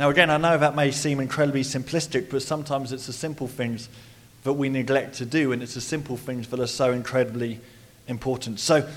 Now, 0.00 0.08
again, 0.08 0.30
I 0.30 0.38
know 0.38 0.56
that 0.56 0.74
may 0.74 0.92
seem 0.92 1.20
incredibly 1.20 1.60
simplistic, 1.60 2.30
but 2.30 2.40
sometimes 2.40 2.90
it's 2.90 3.04
the 3.04 3.12
simple 3.12 3.46
things 3.46 3.90
that 4.44 4.54
we 4.54 4.70
neglect 4.70 5.16
to 5.16 5.26
do, 5.26 5.52
and 5.52 5.62
it's 5.62 5.74
the 5.74 5.82
simple 5.82 6.16
things 6.16 6.48
that 6.48 6.58
are 6.58 6.66
so 6.66 6.92
incredibly 6.92 7.60
important. 8.08 8.60
So, 8.60 8.88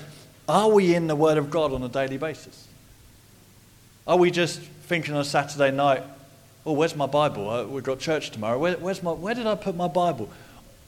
are 0.48 0.70
we 0.70 0.94
in 0.94 1.06
the 1.06 1.14
Word 1.14 1.36
of 1.36 1.50
God 1.50 1.74
on 1.74 1.82
a 1.82 1.90
daily 1.90 2.16
basis? 2.16 2.68
Are 4.06 4.16
we 4.16 4.30
just 4.30 4.60
thinking 4.60 5.14
on 5.14 5.26
Saturday 5.26 5.70
night, 5.70 6.02
oh, 6.64 6.72
where's 6.72 6.96
my 6.96 7.04
Bible? 7.04 7.50
Uh, 7.50 7.64
we've 7.66 7.84
got 7.84 7.98
church 7.98 8.30
tomorrow. 8.30 8.58
Where, 8.58 8.78
where's 8.78 9.02
my, 9.02 9.12
where 9.12 9.34
did 9.34 9.46
I 9.46 9.56
put 9.56 9.76
my 9.76 9.88
Bible? 9.88 10.30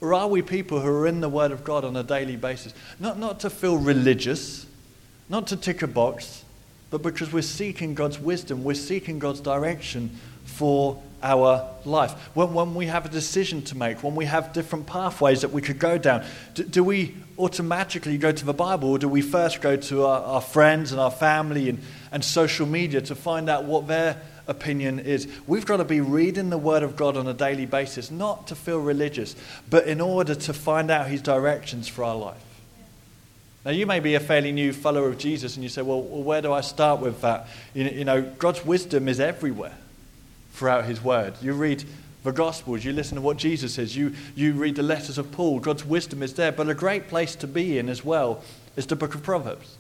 Or 0.00 0.14
are 0.14 0.29
we 0.29 0.40
people 0.40 0.81
who 0.81 0.88
are 0.88 1.07
in 1.07 1.20
the 1.20 1.29
Word 1.29 1.52
of 1.52 1.62
God 1.62 1.85
on 1.85 1.94
a 1.94 2.02
daily 2.02 2.37
basis? 2.37 2.72
Not, 2.98 3.18
not 3.18 3.40
to 3.40 3.50
feel 3.50 3.76
religious, 3.76 4.64
not 5.29 5.46
to 5.48 5.59
tick 5.59 5.83
a 5.83 5.87
box, 5.87 6.42
but 6.90 7.03
because 7.03 7.33
we're 7.33 7.42
seeking 7.42 7.94
God's 7.94 8.18
wisdom, 8.18 8.64
we're 8.64 8.75
seeking 8.75 9.18
God's 9.18 9.40
direction 9.40 10.11
for 10.44 11.03
our 11.22 11.68
life. 11.85 12.12
When, 12.35 12.55
when 12.55 12.75
we 12.75 12.87
have 12.87 13.07
a 13.07 13.09
decision 13.09 13.62
to 13.62 13.77
make, 13.77 14.03
when 14.03 14.14
we 14.14 14.27
have 14.27 14.53
different 14.53 14.87
pathways 14.87 15.40
that 15.40 15.51
we 15.51 15.62
could 15.62 15.79
go 15.79 15.99
down, 15.99 16.25
do, 16.55 16.62
do 16.62 16.85
we 16.85 17.14
automatically 17.38 18.18
go 18.18 18.33
to 18.33 18.44
the 18.44 18.55
Bible 18.55 18.90
or 18.90 18.99
do 18.99 19.09
we 19.09 19.22
first 19.22 19.61
go 19.61 19.77
to 19.77 20.05
our, 20.05 20.22
our 20.22 20.40
friends 20.40 20.92
and 20.92 21.01
our 21.01 21.11
family 21.11 21.68
and, 21.68 21.81
and 22.12 22.25
social 22.25 22.66
media 22.66 23.01
to 23.01 23.14
find 23.14 23.51
out 23.51 23.64
what 23.64 23.87
their 23.88 24.20
opinion 24.46 25.01
is. 25.01 25.27
We've 25.46 25.66
got 25.66 25.79
to 25.79 25.85
be 25.85 26.01
reading 26.01 26.51
the 26.51 26.59
Word 26.59 26.83
of 26.83 26.96
God 26.96 27.16
on 27.16 27.27
a 27.27 27.35
daily 27.35 27.66
basis, 27.66 28.11
not 28.11 28.46
to 28.49 28.55
feel 28.55 28.79
religious, 28.79 29.35
but 29.68 29.87
in 29.87 30.01
order 30.01 30.35
to 30.35 30.53
find 30.53 30.90
out 30.90 31.09
His 31.09 31.20
directions 31.20 31.88
for 31.88 32.05
our 32.05 32.16
life. 32.16 32.45
Now, 33.66 33.72
you 33.72 33.85
may 33.85 33.98
be 33.98 34.14
a 34.14 34.20
fairly 34.20 34.52
new 34.52 34.72
follower 34.72 35.09
of 35.09 35.18
Jesus 35.18 35.57
and 35.57 35.64
you 35.64 35.68
say, 35.68 35.83
well, 35.83 36.00
well 36.00 36.22
where 36.22 36.40
do 36.40 36.52
I 36.52 36.61
start 36.61 37.00
with 37.00 37.20
that? 37.22 37.48
You, 37.74 37.87
you 37.87 38.05
know, 38.05 38.22
God's 38.22 38.64
wisdom 38.64 39.09
is 39.09 39.18
everywhere 39.18 39.76
throughout 40.52 40.85
His 40.85 41.02
Word. 41.02 41.35
You 41.42 41.52
read 41.52 41.83
the 42.22 42.31
Gospels, 42.31 42.85
you 42.85 42.92
listen 42.92 43.16
to 43.16 43.20
what 43.20 43.38
Jesus 43.38 43.74
says, 43.74 43.96
you, 43.96 44.14
you 44.37 44.52
read 44.52 44.76
the 44.76 44.85
letters 44.85 45.18
of 45.18 45.33
Paul. 45.33 45.59
God's 45.59 45.85
wisdom 45.85 46.22
is 46.22 46.35
there. 46.35 46.52
But 46.52 46.68
a 46.68 46.74
great 46.74 47.09
place 47.09 47.35
to 47.35 47.48
be 47.48 47.76
in 47.76 47.88
as 47.88 48.05
well 48.05 48.40
is 48.76 48.87
the 48.87 48.94
book 48.94 49.16
of 49.16 49.24
Proverbs. 49.24 49.76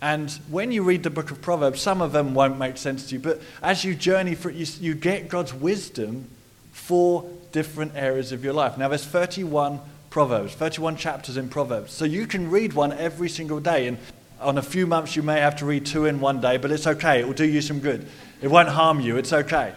And 0.00 0.30
when 0.48 0.70
you 0.70 0.84
read 0.84 1.02
the 1.02 1.10
book 1.10 1.32
of 1.32 1.42
Proverbs, 1.42 1.80
some 1.80 2.00
of 2.00 2.12
them 2.12 2.34
won't 2.34 2.56
make 2.56 2.76
sense 2.76 3.08
to 3.08 3.16
you, 3.16 3.18
but 3.18 3.42
as 3.64 3.82
you 3.82 3.96
journey 3.96 4.36
through 4.36 4.52
you, 4.52 4.66
you 4.78 4.94
get 4.94 5.28
God's 5.28 5.52
wisdom 5.52 6.28
for 6.70 7.28
different 7.50 7.96
areas 7.96 8.30
of 8.30 8.44
your 8.44 8.52
life. 8.52 8.78
Now, 8.78 8.86
there's 8.86 9.04
31 9.04 9.80
Proverbs, 10.16 10.54
31 10.54 10.96
chapters 10.96 11.36
in 11.36 11.50
Proverbs. 11.50 11.92
So 11.92 12.06
you 12.06 12.26
can 12.26 12.50
read 12.50 12.72
one 12.72 12.90
every 12.94 13.28
single 13.28 13.60
day. 13.60 13.86
And 13.86 13.98
on 14.40 14.56
a 14.56 14.62
few 14.62 14.86
months, 14.86 15.14
you 15.14 15.22
may 15.22 15.40
have 15.40 15.56
to 15.56 15.66
read 15.66 15.84
two 15.84 16.06
in 16.06 16.20
one 16.20 16.40
day, 16.40 16.56
but 16.56 16.70
it's 16.70 16.86
okay. 16.86 17.20
It 17.20 17.26
will 17.26 17.34
do 17.34 17.44
you 17.44 17.60
some 17.60 17.80
good. 17.80 18.06
It 18.40 18.48
won't 18.48 18.70
harm 18.70 18.98
you. 18.98 19.18
It's 19.18 19.34
okay. 19.34 19.74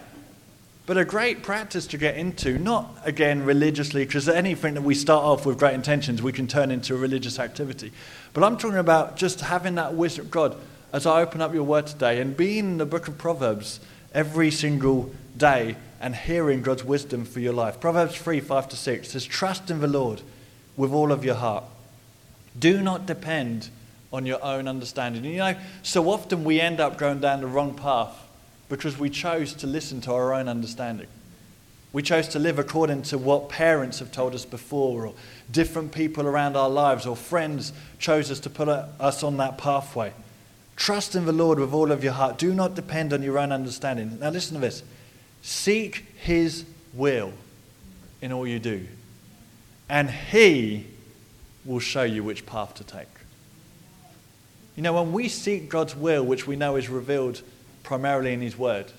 But 0.86 0.96
a 0.96 1.04
great 1.04 1.42
practice 1.42 1.86
to 1.88 1.98
get 1.98 2.16
into, 2.16 2.58
not 2.58 3.02
again 3.04 3.44
religiously, 3.44 4.06
because 4.06 4.30
anything 4.30 4.72
that 4.72 4.82
we 4.82 4.94
start 4.94 5.22
off 5.22 5.44
with 5.44 5.58
great 5.58 5.74
intentions, 5.74 6.22
we 6.22 6.32
can 6.32 6.46
turn 6.46 6.70
into 6.70 6.94
a 6.94 6.96
religious 6.96 7.38
activity. 7.38 7.92
But 8.32 8.42
I'm 8.42 8.56
talking 8.56 8.78
about 8.78 9.16
just 9.18 9.42
having 9.42 9.74
that 9.74 9.92
wisdom 9.92 10.24
of 10.24 10.30
God 10.30 10.56
as 10.90 11.04
I 11.04 11.20
open 11.20 11.42
up 11.42 11.52
your 11.52 11.64
word 11.64 11.86
today 11.86 12.18
and 12.18 12.34
being 12.34 12.60
in 12.60 12.78
the 12.78 12.86
book 12.86 13.08
of 13.08 13.18
Proverbs 13.18 13.78
every 14.14 14.50
single 14.50 15.14
day 15.36 15.76
and 16.00 16.16
hearing 16.16 16.62
God's 16.62 16.82
wisdom 16.82 17.26
for 17.26 17.40
your 17.40 17.52
life. 17.52 17.78
Proverbs 17.78 18.16
3 18.16 18.40
5 18.40 18.70
to 18.70 18.76
6 18.76 19.08
says, 19.10 19.26
Trust 19.26 19.70
in 19.70 19.80
the 19.80 19.86
Lord 19.86 20.22
with 20.80 20.92
all 20.92 21.12
of 21.12 21.26
your 21.26 21.34
heart. 21.34 21.64
Do 22.58 22.80
not 22.80 23.04
depend 23.04 23.68
on 24.14 24.24
your 24.24 24.42
own 24.42 24.66
understanding. 24.66 25.24
You 25.26 25.36
know, 25.36 25.54
so 25.82 26.08
often 26.08 26.42
we 26.42 26.58
end 26.58 26.80
up 26.80 26.96
going 26.96 27.20
down 27.20 27.42
the 27.42 27.46
wrong 27.46 27.74
path 27.74 28.16
because 28.70 28.98
we 28.98 29.10
chose 29.10 29.52
to 29.54 29.66
listen 29.66 30.00
to 30.00 30.12
our 30.12 30.32
own 30.32 30.48
understanding. 30.48 31.06
We 31.92 32.02
chose 32.02 32.28
to 32.28 32.38
live 32.38 32.58
according 32.58 33.02
to 33.02 33.18
what 33.18 33.50
parents 33.50 33.98
have 33.98 34.10
told 34.10 34.34
us 34.34 34.46
before, 34.46 35.06
or 35.06 35.14
different 35.50 35.92
people 35.92 36.26
around 36.26 36.56
our 36.56 36.70
lives, 36.70 37.04
or 37.04 37.14
friends 37.14 37.74
chose 37.98 38.30
us 38.30 38.40
to 38.40 38.50
put 38.50 38.68
us 38.68 39.22
on 39.22 39.36
that 39.36 39.58
pathway. 39.58 40.14
Trust 40.76 41.14
in 41.14 41.26
the 41.26 41.32
Lord 41.32 41.58
with 41.58 41.74
all 41.74 41.92
of 41.92 42.02
your 42.02 42.14
heart. 42.14 42.38
Do 42.38 42.54
not 42.54 42.74
depend 42.74 43.12
on 43.12 43.22
your 43.22 43.38
own 43.38 43.52
understanding. 43.52 44.18
Now, 44.18 44.30
listen 44.30 44.54
to 44.54 44.60
this 44.60 44.82
seek 45.42 46.06
His 46.16 46.64
will 46.94 47.32
in 48.22 48.32
all 48.32 48.46
you 48.46 48.58
do, 48.58 48.86
and 49.90 50.08
He 50.08 50.86
will 51.64 51.80
show 51.80 52.04
you 52.04 52.24
which 52.24 52.46
path 52.46 52.74
to 52.76 52.84
take. 52.84 53.08
You 54.76 54.82
know, 54.82 54.94
when 54.94 55.12
we 55.12 55.28
seek 55.28 55.68
God's 55.68 55.94
will, 55.94 56.24
which 56.24 56.46
we 56.46 56.56
know 56.56 56.76
is 56.76 56.88
revealed 56.88 57.42
primarily 57.82 58.32
in 58.32 58.40
His 58.40 58.56
Word, 58.56 58.92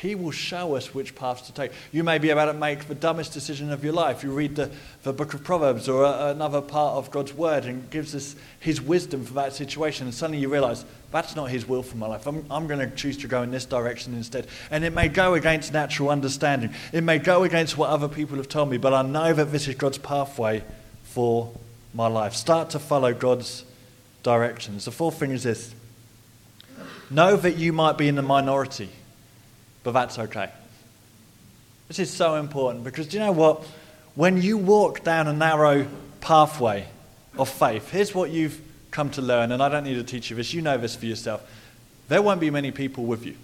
he 0.00 0.14
will 0.14 0.30
show 0.30 0.74
us 0.74 0.94
which 0.94 1.14
paths 1.14 1.42
to 1.42 1.52
take. 1.52 1.72
You 1.92 2.02
may 2.02 2.18
be 2.18 2.30
about 2.30 2.46
to 2.46 2.52
make 2.52 2.88
the 2.88 2.94
dumbest 2.94 3.32
decision 3.32 3.70
of 3.70 3.84
your 3.84 3.92
life. 3.92 4.24
You 4.24 4.32
read 4.32 4.56
the, 4.56 4.70
the 5.02 5.12
book 5.12 5.34
of 5.34 5.44
Proverbs 5.44 5.88
or 5.88 6.04
a, 6.04 6.30
another 6.30 6.60
part 6.60 6.96
of 6.96 7.10
God's 7.10 7.32
word 7.32 7.64
and 7.64 7.88
gives 7.90 8.14
us 8.14 8.34
his 8.58 8.80
wisdom 8.80 9.24
for 9.24 9.34
that 9.34 9.52
situation. 9.52 10.06
And 10.06 10.14
suddenly 10.14 10.40
you 10.40 10.48
realize 10.48 10.84
that's 11.12 11.36
not 11.36 11.50
his 11.50 11.68
will 11.68 11.82
for 11.82 11.96
my 11.96 12.08
life. 12.08 12.26
I'm, 12.26 12.44
I'm 12.50 12.66
going 12.66 12.80
to 12.80 12.94
choose 12.96 13.16
to 13.18 13.28
go 13.28 13.42
in 13.42 13.50
this 13.50 13.64
direction 13.64 14.14
instead. 14.14 14.48
And 14.70 14.84
it 14.84 14.92
may 14.92 15.08
go 15.08 15.34
against 15.34 15.72
natural 15.72 16.10
understanding, 16.10 16.74
it 16.92 17.04
may 17.04 17.18
go 17.18 17.44
against 17.44 17.78
what 17.78 17.90
other 17.90 18.08
people 18.08 18.36
have 18.38 18.48
told 18.48 18.70
me, 18.70 18.78
but 18.78 18.92
I 18.92 19.02
know 19.02 19.32
that 19.32 19.52
this 19.52 19.68
is 19.68 19.76
God's 19.76 19.98
pathway 19.98 20.64
for 21.04 21.52
my 21.94 22.08
life. 22.08 22.34
Start 22.34 22.70
to 22.70 22.80
follow 22.80 23.14
God's 23.14 23.64
directions. 24.24 24.86
The 24.86 24.90
fourth 24.90 25.20
thing 25.20 25.30
is 25.30 25.44
this 25.44 25.72
know 27.10 27.36
that 27.36 27.56
you 27.56 27.72
might 27.72 27.96
be 27.96 28.08
in 28.08 28.16
the 28.16 28.22
minority 28.22 28.88
but 29.84 29.92
that's 29.92 30.18
okay. 30.18 30.50
This 31.88 31.98
is 32.00 32.10
so 32.10 32.34
important 32.36 32.82
because 32.82 33.06
do 33.06 33.18
you 33.18 33.22
know 33.22 33.32
what? 33.32 33.64
When 34.16 34.40
you 34.40 34.58
walk 34.58 35.04
down 35.04 35.28
a 35.28 35.32
narrow 35.32 35.86
pathway 36.20 36.88
of 37.38 37.48
faith, 37.48 37.90
here's 37.90 38.14
what 38.14 38.30
you've 38.30 38.60
come 38.90 39.10
to 39.10 39.22
learn, 39.22 39.52
and 39.52 39.62
I 39.62 39.68
don't 39.68 39.84
need 39.84 39.94
to 39.94 40.04
teach 40.04 40.30
you 40.30 40.36
this, 40.36 40.54
you 40.54 40.62
know 40.62 40.78
this 40.78 40.96
for 40.96 41.06
yourself. 41.06 41.48
There 42.08 42.22
won't 42.22 42.40
be 42.40 42.50
many 42.50 42.70
people 42.70 43.04
with 43.04 43.26
you. 43.26 43.36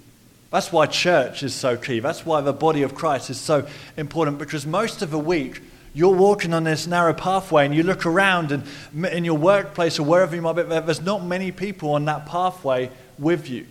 That's 0.50 0.72
why 0.72 0.86
church 0.86 1.42
is 1.42 1.54
so 1.54 1.76
key. 1.76 2.00
That's 2.00 2.26
why 2.26 2.40
the 2.40 2.52
body 2.52 2.82
of 2.82 2.94
Christ 2.94 3.30
is 3.30 3.40
so 3.40 3.68
important 3.96 4.38
because 4.38 4.66
most 4.66 5.02
of 5.02 5.10
the 5.10 5.18
week 5.18 5.60
you're 5.94 6.14
walking 6.14 6.54
on 6.54 6.64
this 6.64 6.86
narrow 6.86 7.12
pathway 7.12 7.66
and 7.66 7.74
you 7.74 7.82
look 7.82 8.06
around 8.06 8.52
and 8.52 8.64
in 9.12 9.24
your 9.24 9.36
workplace 9.38 9.98
or 9.98 10.04
wherever 10.04 10.34
you 10.34 10.42
might 10.42 10.54
be, 10.54 10.62
there's 10.62 11.02
not 11.02 11.24
many 11.24 11.52
people 11.52 11.92
on 11.92 12.04
that 12.06 12.26
pathway 12.26 12.90
with 13.18 13.48
you. 13.48 13.66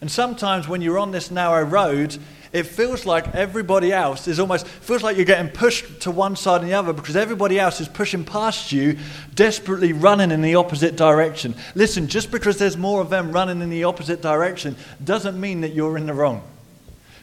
And 0.00 0.10
sometimes 0.10 0.68
when 0.68 0.82
you're 0.82 0.98
on 0.98 1.10
this 1.10 1.30
narrow 1.30 1.64
road, 1.64 2.18
it 2.52 2.64
feels 2.64 3.06
like 3.06 3.34
everybody 3.34 3.92
else 3.92 4.28
is 4.28 4.38
almost 4.38 4.66
feels 4.66 5.02
like 5.02 5.16
you're 5.16 5.24
getting 5.24 5.50
pushed 5.50 6.00
to 6.02 6.10
one 6.10 6.36
side 6.36 6.60
and 6.60 6.70
the 6.70 6.74
other 6.74 6.92
because 6.92 7.16
everybody 7.16 7.58
else 7.58 7.80
is 7.80 7.88
pushing 7.88 8.24
past 8.24 8.72
you 8.72 8.98
desperately 9.34 9.92
running 9.92 10.30
in 10.30 10.42
the 10.42 10.54
opposite 10.54 10.96
direction. 10.96 11.54
Listen 11.74 12.08
just 12.08 12.30
because 12.30 12.58
there's 12.58 12.76
more 12.76 13.00
of 13.00 13.10
them 13.10 13.32
running 13.32 13.62
in 13.62 13.70
the 13.70 13.84
opposite 13.84 14.22
direction 14.22 14.76
doesn't 15.02 15.40
mean 15.40 15.62
that 15.62 15.74
you're 15.74 15.96
in 15.96 16.06
the 16.06 16.14
wrong. 16.14 16.42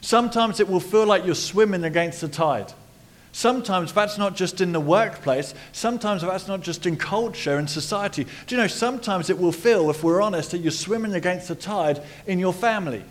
Sometimes 0.00 0.60
it 0.60 0.68
will 0.68 0.80
feel 0.80 1.06
like 1.06 1.24
you're 1.24 1.34
swimming 1.34 1.84
against 1.84 2.20
the 2.20 2.28
tide 2.28 2.72
Sometimes 3.34 3.92
that's 3.92 4.16
not 4.16 4.36
just 4.36 4.60
in 4.60 4.70
the 4.70 4.78
workplace, 4.78 5.54
sometimes 5.72 6.22
that's 6.22 6.46
not 6.46 6.60
just 6.60 6.86
in 6.86 6.96
culture 6.96 7.56
and 7.56 7.68
society. 7.68 8.22
Do 8.46 8.54
you 8.54 8.60
know, 8.60 8.68
sometimes 8.68 9.28
it 9.28 9.36
will 9.36 9.50
feel, 9.50 9.90
if 9.90 10.04
we're 10.04 10.22
honest, 10.22 10.52
that 10.52 10.58
you're 10.58 10.70
swimming 10.70 11.14
against 11.14 11.48
the 11.48 11.56
tide 11.56 12.00
in 12.28 12.38
your 12.38 12.52
family. 12.52 13.02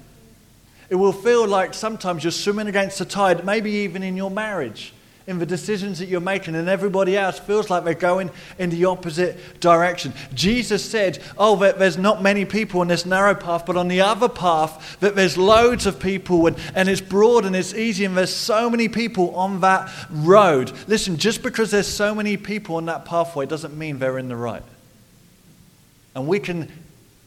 It 0.90 0.96
will 0.96 1.12
feel 1.12 1.46
like 1.46 1.74
sometimes 1.74 2.24
you're 2.24 2.32
swimming 2.32 2.68
against 2.68 3.00
the 3.00 3.06
tide, 3.06 3.44
maybe 3.44 3.70
even 3.70 4.02
in 4.02 4.16
your 4.16 4.32
marriage 4.32 4.94
in 5.26 5.40
the 5.40 5.46
decisions 5.46 6.00
that 6.00 6.08
you're 6.08 6.20
making, 6.20 6.56
and 6.56 6.68
everybody 6.68 7.16
else 7.16 7.40
feels 7.40 7.70
like 7.70 7.86
they're 7.86 7.94
going 7.94 8.30
in 8.60 8.70
the 8.70 8.86
opposite 8.86 9.60
direction. 9.62 10.14
Jesus 10.34 10.84
said, 10.84 11.20
Oh, 11.38 11.56
there's 11.56 11.98
not 11.98 12.22
many 12.22 12.44
people 12.44 12.82
on 12.82 12.90
this 12.90 13.06
narrow 13.06 13.34
path, 13.34 13.66
but 13.66 13.78
on 13.78 13.88
the 13.88 14.02
other 14.02 14.28
path, 14.28 14.98
that 15.00 15.16
there's 15.16 15.38
loads 15.38 15.86
of 15.86 16.00
people, 16.00 16.48
and, 16.48 16.58
and 16.76 16.90
it's 16.90 17.00
broad 17.00 17.46
and 17.46 17.56
it's 17.56 17.74
easy, 17.74 18.04
and 18.04 18.18
there's 18.18 18.34
so 18.34 18.70
many 18.70 18.90
people 18.90 19.34
on 19.36 19.62
that 19.62 19.90
road. 20.10 20.74
Listen, 20.88 21.18
just 21.18 21.42
because 21.42 21.72
there's 21.72 21.88
so 21.88 22.14
many 22.14 22.36
people 22.36 22.76
on 22.76 22.86
that 22.88 23.06
pathway 23.06 23.46
doesn't 23.46 23.78
mean 23.78 24.00
they're 24.00 24.18
in 24.18 24.28
the 24.28 24.36
right. 24.36 24.64
And 26.16 26.28
we 26.28 26.40
can 26.40 26.70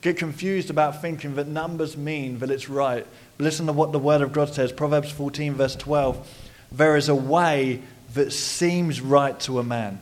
get 0.02 0.18
confused 0.18 0.68
about 0.68 1.00
thinking 1.00 1.35
that 1.37 1.48
numbers 1.48 1.96
mean 1.96 2.38
that 2.40 2.50
it's 2.50 2.68
right. 2.68 3.06
Listen 3.38 3.66
to 3.66 3.72
what 3.72 3.92
the 3.92 3.98
Word 3.98 4.20
of 4.20 4.32
God 4.32 4.52
says 4.52 4.70
Proverbs 4.70 5.11
14, 5.11 5.54
verse 5.54 5.76
12. 5.76 6.45
There 6.70 6.96
is 6.96 7.09
a 7.09 7.14
way 7.14 7.83
that 8.14 8.33
seems 8.33 9.00
right 9.00 9.38
to 9.40 9.59
a 9.59 9.64
man, 9.64 10.00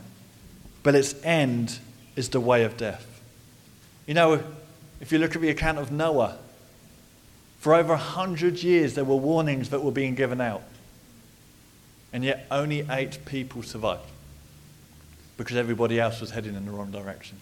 but 0.82 0.94
its 0.94 1.14
end 1.24 1.78
is 2.16 2.28
the 2.30 2.40
way 2.40 2.64
of 2.64 2.76
death. 2.76 3.20
You 4.06 4.14
know, 4.14 4.42
if 5.00 5.12
you 5.12 5.18
look 5.18 5.34
at 5.34 5.42
the 5.42 5.50
account 5.50 5.78
of 5.78 5.90
Noah, 5.90 6.38
for 7.58 7.74
over 7.74 7.94
a 7.94 7.98
hundred 7.98 8.62
years 8.62 8.94
there 8.94 9.04
were 9.04 9.16
warnings 9.16 9.70
that 9.70 9.82
were 9.82 9.90
being 9.90 10.14
given 10.14 10.40
out. 10.40 10.62
And 12.12 12.22
yet 12.22 12.46
only 12.50 12.86
eight 12.90 13.24
people 13.24 13.62
survived 13.62 14.08
because 15.36 15.56
everybody 15.56 15.98
else 15.98 16.20
was 16.20 16.30
heading 16.30 16.54
in 16.54 16.64
the 16.64 16.70
wrong 16.70 16.90
direction. 16.90 17.38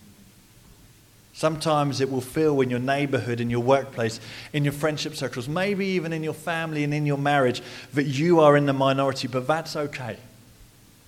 Sometimes 1.35 2.01
it 2.01 2.11
will 2.11 2.21
feel 2.21 2.61
in 2.61 2.69
your 2.69 2.79
neighborhood, 2.79 3.41
in 3.41 3.49
your 3.49 3.61
workplace, 3.61 4.21
in 4.53 4.65
your 4.65 4.73
friendship 4.73 5.15
circles, 5.15 5.49
maybe 5.49 5.87
even 5.87 6.13
in 6.13 6.23
your 6.23 6.35
family 6.35 6.85
and 6.85 6.93
in 6.93 7.07
your 7.07 7.17
marriage, 7.17 7.63
that 7.95 8.05
you 8.05 8.41
are 8.41 8.57
in 8.57 8.67
the 8.67 8.73
minority, 8.73 9.29
but 9.29 9.47
that's 9.47 9.75
okay 9.75 10.19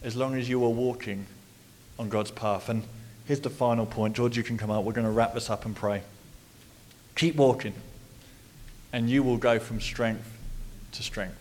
as 0.03 0.17
long 0.17 0.35
as 0.35 0.49
you 0.49 0.65
are 0.65 0.71
walking 0.71 1.27
on 1.99 2.09
God's 2.09 2.31
path. 2.31 2.69
And 2.69 2.85
here's 3.27 3.41
the 3.41 3.51
final 3.51 3.87
point. 3.87 4.17
George, 4.17 4.37
you 4.37 4.43
can 4.43 4.57
come 4.57 4.71
up. 4.71 4.85
We're 4.85 4.93
going 4.93 5.07
to 5.07 5.13
wrap 5.13 5.35
this 5.35 5.51
up 5.51 5.67
and 5.67 5.77
pray. 5.77 6.03
Keep 7.17 7.37
walking, 7.37 7.75
and 8.93 9.09
you 9.09 9.23
will 9.23 9.37
go 9.37 9.59
from 9.59 9.81
strength 9.81 10.31
to 10.93 11.03
strength. 11.03 11.37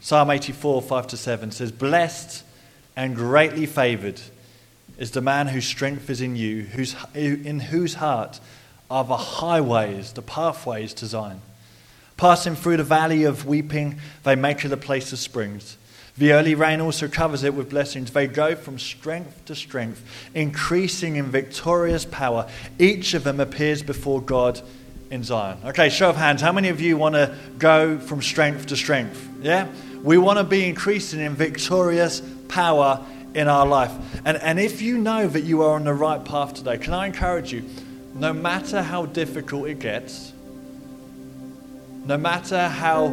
Psalm 0.00 0.30
84, 0.30 0.82
5 0.82 1.06
to 1.08 1.16
7 1.16 1.50
says, 1.50 1.72
Blessed 1.72 2.44
and 2.96 3.16
greatly 3.16 3.66
favored 3.66 4.20
is 4.98 5.12
the 5.12 5.20
man 5.20 5.46
whose 5.46 5.66
strength 5.66 6.10
is 6.10 6.20
in 6.20 6.36
you, 6.36 6.62
whose, 6.62 6.94
in 7.14 7.60
whose 7.60 7.94
heart 7.94 8.40
are 8.90 9.04
the 9.04 9.16
highways, 9.16 10.12
the 10.12 10.22
pathways 10.22 10.92
to 10.94 11.06
Zion. 11.06 11.40
Passing 12.16 12.56
through 12.56 12.78
the 12.78 12.84
valley 12.84 13.24
of 13.24 13.46
weeping, 13.46 14.00
they 14.24 14.34
make 14.34 14.64
it 14.64 14.72
a 14.72 14.76
place 14.76 15.12
of 15.12 15.18
springs. 15.18 15.76
The 16.16 16.32
early 16.32 16.56
rain 16.56 16.80
also 16.80 17.06
covers 17.06 17.44
it 17.44 17.54
with 17.54 17.70
blessings. 17.70 18.10
They 18.10 18.26
go 18.26 18.56
from 18.56 18.80
strength 18.80 19.44
to 19.44 19.54
strength, 19.54 20.02
increasing 20.34 21.14
in 21.14 21.26
victorious 21.26 22.04
power. 22.04 22.48
Each 22.76 23.14
of 23.14 23.22
them 23.22 23.38
appears 23.38 23.84
before 23.84 24.20
God 24.20 24.60
in 25.12 25.22
Zion. 25.22 25.58
Okay, 25.64 25.88
show 25.90 26.10
of 26.10 26.16
hands. 26.16 26.42
How 26.42 26.50
many 26.50 26.70
of 26.70 26.80
you 26.80 26.96
want 26.96 27.14
to 27.14 27.36
go 27.58 28.00
from 28.00 28.20
strength 28.20 28.66
to 28.66 28.76
strength? 28.76 29.28
Yeah? 29.40 29.68
We 30.02 30.18
want 30.18 30.38
to 30.38 30.44
be 30.44 30.68
increasing 30.68 31.20
in 31.20 31.34
victorious 31.34 32.20
power 32.48 33.06
in 33.34 33.48
our 33.48 33.66
life. 33.66 33.92
And, 34.24 34.36
and 34.38 34.58
if 34.58 34.80
you 34.82 34.98
know 34.98 35.26
that 35.28 35.42
you 35.42 35.62
are 35.62 35.74
on 35.74 35.84
the 35.84 35.94
right 35.94 36.24
path 36.24 36.54
today, 36.54 36.78
can 36.78 36.94
I 36.94 37.06
encourage 37.06 37.52
you, 37.52 37.64
no 38.14 38.32
matter 38.32 38.82
how 38.82 39.06
difficult 39.06 39.68
it 39.68 39.78
gets, 39.78 40.32
no 42.04 42.16
matter 42.16 42.68
how 42.68 43.08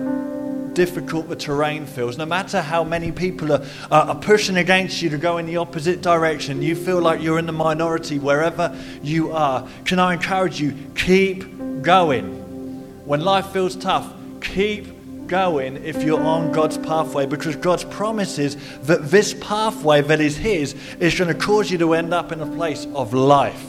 difficult 0.73 1.27
the 1.29 1.35
terrain 1.35 1.85
feels, 1.85 2.17
no 2.17 2.25
matter 2.25 2.61
how 2.61 2.83
many 2.83 3.11
people 3.11 3.51
are, 3.51 3.65
are 3.91 4.15
pushing 4.15 4.57
against 4.57 5.01
you 5.01 5.09
to 5.09 5.17
go 5.17 5.37
in 5.37 5.45
the 5.45 5.57
opposite 5.57 6.01
direction, 6.01 6.61
you 6.61 6.75
feel 6.75 7.01
like 7.01 7.21
you're 7.21 7.39
in 7.39 7.45
the 7.45 7.51
minority 7.51 8.19
wherever 8.19 8.77
you 9.01 9.31
are, 9.31 9.67
can 9.85 9.99
I 9.99 10.13
encourage 10.13 10.59
you, 10.59 10.73
keep 10.95 11.81
going. 11.81 12.41
When 13.05 13.21
life 13.21 13.47
feels 13.47 13.75
tough, 13.75 14.11
keep 14.41 14.87
going 15.27 15.83
if 15.83 16.03
you're 16.03 16.21
on 16.21 16.51
God's 16.51 16.77
pathway 16.77 17.25
because 17.25 17.55
God's 17.55 17.83
promises 17.83 18.57
that 18.83 19.09
this 19.09 19.33
pathway 19.33 20.01
that 20.01 20.21
is 20.21 20.37
His 20.37 20.75
is 20.99 21.17
going 21.17 21.33
to 21.33 21.39
cause 21.39 21.71
you 21.71 21.77
to 21.79 21.93
end 21.93 22.13
up 22.13 22.31
in 22.31 22.41
a 22.41 22.45
place 22.45 22.85
of 22.95 23.13
life, 23.13 23.63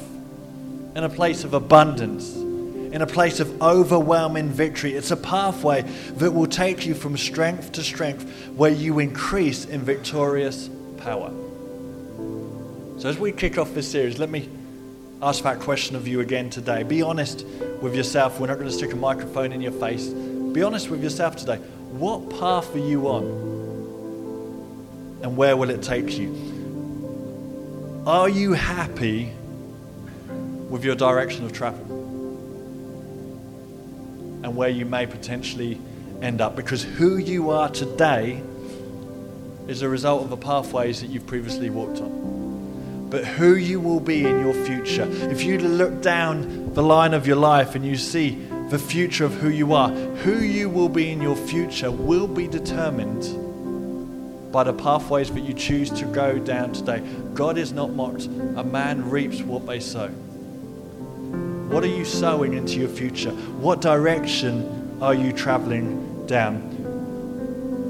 in 0.94 1.04
a 1.04 1.08
place 1.08 1.44
of 1.44 1.54
abundance, 1.54 2.34
in 2.34 3.02
a 3.02 3.06
place 3.06 3.40
of 3.40 3.62
overwhelming 3.62 4.48
victory. 4.48 4.94
It's 4.94 5.10
a 5.10 5.16
pathway 5.16 5.82
that 6.16 6.30
will 6.32 6.46
take 6.46 6.86
you 6.86 6.94
from 6.94 7.16
strength 7.16 7.72
to 7.72 7.82
strength 7.82 8.50
where 8.54 8.70
you 8.70 8.98
increase 8.98 9.64
in 9.64 9.82
victorious 9.82 10.70
power. 10.98 11.30
So, 12.98 13.10
as 13.10 13.18
we 13.18 13.32
kick 13.32 13.58
off 13.58 13.74
this 13.74 13.90
series, 13.90 14.18
let 14.18 14.30
me 14.30 14.48
ask 15.20 15.44
that 15.44 15.60
question 15.60 15.96
of 15.96 16.08
you 16.08 16.20
again 16.20 16.50
today. 16.50 16.82
Be 16.82 17.02
honest 17.02 17.44
with 17.80 17.94
yourself. 17.94 18.40
We're 18.40 18.46
not 18.46 18.58
going 18.58 18.68
to 18.68 18.74
stick 18.74 18.92
a 18.92 18.96
microphone 18.96 19.52
in 19.52 19.60
your 19.60 19.72
face. 19.72 20.08
Be 20.56 20.62
honest 20.62 20.88
with 20.88 21.02
yourself 21.02 21.36
today. 21.36 21.58
What 21.58 22.30
path 22.30 22.74
are 22.74 22.78
you 22.78 23.08
on? 23.08 23.24
And 25.22 25.36
where 25.36 25.54
will 25.54 25.68
it 25.68 25.82
take 25.82 26.16
you? 26.16 26.32
Are 28.06 28.30
you 28.30 28.54
happy 28.54 29.34
with 30.70 30.82
your 30.82 30.94
direction 30.94 31.44
of 31.44 31.52
travel? 31.52 31.84
And 34.44 34.56
where 34.56 34.70
you 34.70 34.86
may 34.86 35.04
potentially 35.06 35.78
end 36.22 36.40
up? 36.40 36.56
Because 36.56 36.82
who 36.82 37.18
you 37.18 37.50
are 37.50 37.68
today 37.68 38.42
is 39.68 39.82
a 39.82 39.90
result 39.90 40.22
of 40.22 40.30
the 40.30 40.38
pathways 40.38 41.02
that 41.02 41.08
you've 41.08 41.26
previously 41.26 41.68
walked 41.68 42.00
on. 42.00 43.08
But 43.10 43.26
who 43.26 43.56
you 43.56 43.78
will 43.78 44.00
be 44.00 44.24
in 44.24 44.40
your 44.40 44.54
future, 44.54 45.06
if 45.30 45.42
you 45.42 45.58
look 45.58 46.00
down 46.00 46.72
the 46.72 46.82
line 46.82 47.12
of 47.12 47.26
your 47.26 47.36
life 47.36 47.74
and 47.74 47.84
you 47.84 47.98
see 47.98 48.38
the 48.68 48.78
future 48.78 49.24
of 49.24 49.34
who 49.34 49.48
you 49.48 49.74
are. 49.74 49.90
Who 49.90 50.38
you 50.38 50.68
will 50.68 50.88
be 50.88 51.10
in 51.10 51.22
your 51.22 51.36
future 51.36 51.90
will 51.90 52.26
be 52.26 52.48
determined 52.48 54.52
by 54.52 54.64
the 54.64 54.72
pathways 54.72 55.30
that 55.30 55.40
you 55.40 55.54
choose 55.54 55.90
to 55.90 56.04
go 56.06 56.38
down 56.38 56.72
today. 56.72 57.00
God 57.34 57.58
is 57.58 57.72
not 57.72 57.92
mocked. 57.92 58.26
A 58.26 58.64
man 58.64 59.08
reaps 59.08 59.40
what 59.42 59.66
they 59.66 59.78
sow. 59.78 60.08
What 61.68 61.84
are 61.84 61.88
you 61.88 62.04
sowing 62.04 62.54
into 62.54 62.80
your 62.80 62.88
future? 62.88 63.30
What 63.30 63.80
direction 63.80 64.98
are 65.00 65.14
you 65.14 65.32
traveling 65.32 66.26
down? 66.26 66.74